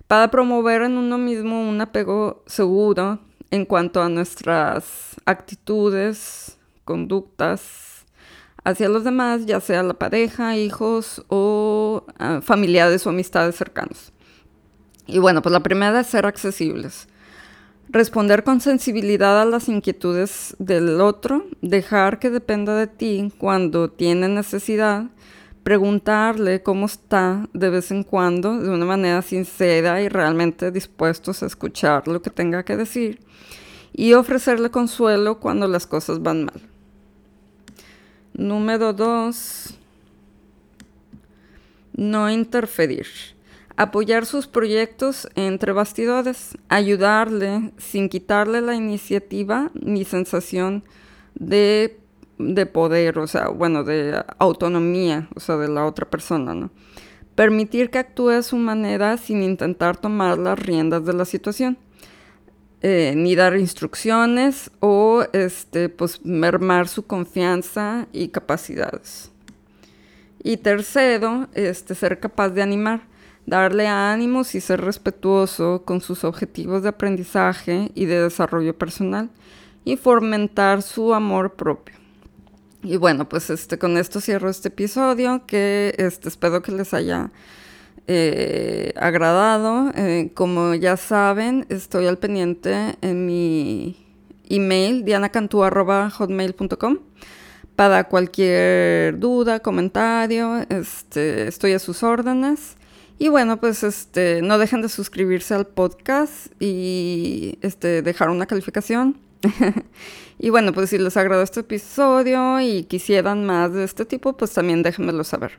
para 0.07 0.31
promover 0.31 0.83
en 0.83 0.97
uno 0.97 1.19
mismo 1.19 1.69
un 1.69 1.81
apego 1.81 2.43
seguro 2.47 3.21
en 3.51 3.65
cuanto 3.65 4.03
a 4.03 4.09
nuestras 4.09 5.17
actitudes, 5.27 6.59
conductas 6.85 8.07
hacia 8.65 8.89
los 8.89 9.05
demás, 9.05 9.47
ya 9.47 9.61
sea 9.61 9.83
la 9.83 9.95
pareja, 9.95 10.57
hijos 10.57 11.25
o 11.29 12.05
ah, 12.19 12.41
familiares 12.43 13.07
o 13.07 13.11
amistades 13.11 13.57
cercanos. 13.57 14.13
Y 15.09 15.19
bueno, 15.19 15.41
pues 15.41 15.53
la 15.55 15.63
primera 15.63 16.01
es 16.01 16.07
ser 16.07 16.27
accesibles. 16.27 17.09
Responder 17.89 18.45
con 18.45 18.61
sensibilidad 18.61 19.41
a 19.41 19.47
las 19.47 19.71
inquietudes 19.71 20.55
del 20.59 21.01
otro, 21.01 21.47
dejar 21.63 22.19
que 22.19 22.29
dependa 22.29 22.77
de 22.77 22.87
ti 22.87 23.33
cuando 23.39 23.91
tiene 23.91 24.29
necesidad, 24.29 25.07
preguntarle 25.63 26.63
cómo 26.63 26.85
está 26.85 27.49
de 27.55 27.71
vez 27.71 27.91
en 27.91 28.03
cuando 28.03 28.59
de 28.59 28.69
una 28.69 28.85
manera 28.85 29.23
sincera 29.23 30.03
y 30.03 30.11
realmente 30.11 30.71
dispuestos 30.71 31.43
a 31.43 31.47
escuchar 31.47 32.07
lo 32.07 32.21
que 32.21 32.29
tenga 32.29 32.63
que 32.63 32.77
decir 32.77 33.21
y 33.95 34.13
ofrecerle 34.13 34.71
consuelo 34.71 35.41
cuando 35.41 35.67
las 35.67 35.87
cosas 35.87 36.23
van 36.23 36.45
mal. 36.45 36.61
Número 38.35 38.93
dos, 38.93 39.75
no 41.95 42.31
interferir 42.31 43.07
apoyar 43.79 44.27
sus 44.27 44.49
proyectos 44.49 45.29
entre 45.37 45.71
bastidores, 45.71 46.59
ayudarle 46.69 47.73
sin 47.79 48.09
quitarle 48.09 48.61
la 48.61 48.75
iniciativa 48.75 49.71
ni 49.73 50.05
sensación 50.05 50.83
de, 51.37 51.97
poder, 52.73 53.21
o 53.21 53.29
sea, 53.29 53.51
bueno, 53.51 53.85
de 53.85 54.21
autonomía, 54.41 55.29
o 55.37 55.39
sea, 55.39 55.57
de 55.59 55.69
la 55.69 55.87
otra 55.87 56.11
persona, 56.11 56.55
¿no? 56.55 56.71
Permitir 57.37 57.91
que 57.91 57.99
actúe 57.99 58.31
a 58.31 58.43
su 58.43 58.57
manera 58.57 59.17
sin 59.17 59.45
intentar 59.45 59.97
tomar 59.97 60.39
las 60.39 60.59
riendas 60.59 61.07
de 61.07 61.13
la 61.13 61.25
situación. 61.25 61.79
Eh, 62.81 63.15
ni 63.17 63.35
dar 63.35 63.57
instrucciones 63.57 64.71
o 64.79 65.25
este, 65.33 65.89
pues, 65.89 66.25
mermar 66.25 66.87
su 66.87 67.07
confianza 67.07 68.07
y 68.13 68.29
capacidades. 68.29 69.33
Y 70.45 70.59
tercero, 70.59 71.49
este, 71.55 71.97
ser 71.97 72.21
capaz 72.21 72.51
de 72.51 72.63
animar 72.63 73.03
darle 73.49 73.87
ánimos 73.87 74.55
y 74.55 74.61
ser 74.61 74.81
respetuoso 74.83 75.83
con 75.85 76.01
sus 76.01 76.25
objetivos 76.25 76.83
de 76.83 76.91
aprendizaje 76.91 77.91
y 77.95 78.05
de 78.07 78.23
desarrollo 78.23 78.77
personal 78.77 79.31
y 79.85 79.97
fomentar 79.97 80.83
su 80.83 81.15
amor 81.15 81.55
propio. 81.55 81.97
Y 82.83 82.97
bueno, 82.97 83.29
pues 83.29 83.51
este, 83.51 83.79
con 83.79 83.97
esto 83.97 84.21
cierro 84.21 84.49
este 84.49 84.69
episodio 84.69 85.45
que 85.47 85.95
este, 85.99 86.29
espero 86.29 86.63
que 86.63 86.73
les 86.73 86.95
haya 86.95 87.31
eh, 88.07 88.93
agradado. 88.97 89.91
Eh, 89.95 90.31
como 90.35 90.75
ya 90.75 90.97
saben, 90.97 91.67
estoy 91.69 92.07
al 92.07 92.19
pendiente 92.19 92.97
en 93.01 93.27
mi 93.27 93.97
email 94.49 95.05
dianacantú.hotmail.com 95.05 96.99
para 97.77 98.05
cualquier 98.05 99.19
duda, 99.21 99.61
comentario, 99.61 100.67
este, 100.69 101.47
estoy 101.47 101.75
a 101.75 101.79
sus 101.79 102.03
órdenes. 102.03 102.77
Y 103.19 103.29
bueno, 103.29 103.59
pues 103.59 103.83
este, 103.83 104.43
no 104.43 104.59
dejen 104.59 104.81
de 104.81 104.89
suscribirse 104.89 105.55
al 105.55 105.67
podcast 105.67 106.47
y 106.61 107.59
este, 107.63 108.03
dejar 108.03 108.31
una 108.31 108.47
calificación. 108.47 109.19
y 110.39 110.51
bueno, 110.51 110.73
pues 110.73 110.91
si 110.91 110.99
les 110.99 111.17
agradó 111.17 111.43
este 111.43 111.61
episodio 111.61 112.61
y 112.61 112.85
quisieran 112.85 113.45
más 113.45 113.73
de 113.73 113.85
este 113.85 114.05
tipo, 114.05 114.37
pues 114.37 114.53
también 114.53 114.83
déjenmelo 114.83 115.25
saber. 115.25 115.59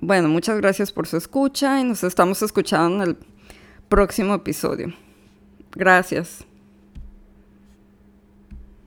Bueno, 0.00 0.28
muchas 0.28 0.56
gracias 0.56 0.90
por 0.92 1.06
su 1.06 1.18
escucha 1.18 1.78
y 1.80 1.84
nos 1.84 2.02
estamos 2.02 2.40
escuchando 2.40 3.04
en 3.04 3.10
el 3.10 3.16
próximo 3.90 4.34
episodio. 4.34 4.94
Gracias. 5.72 6.49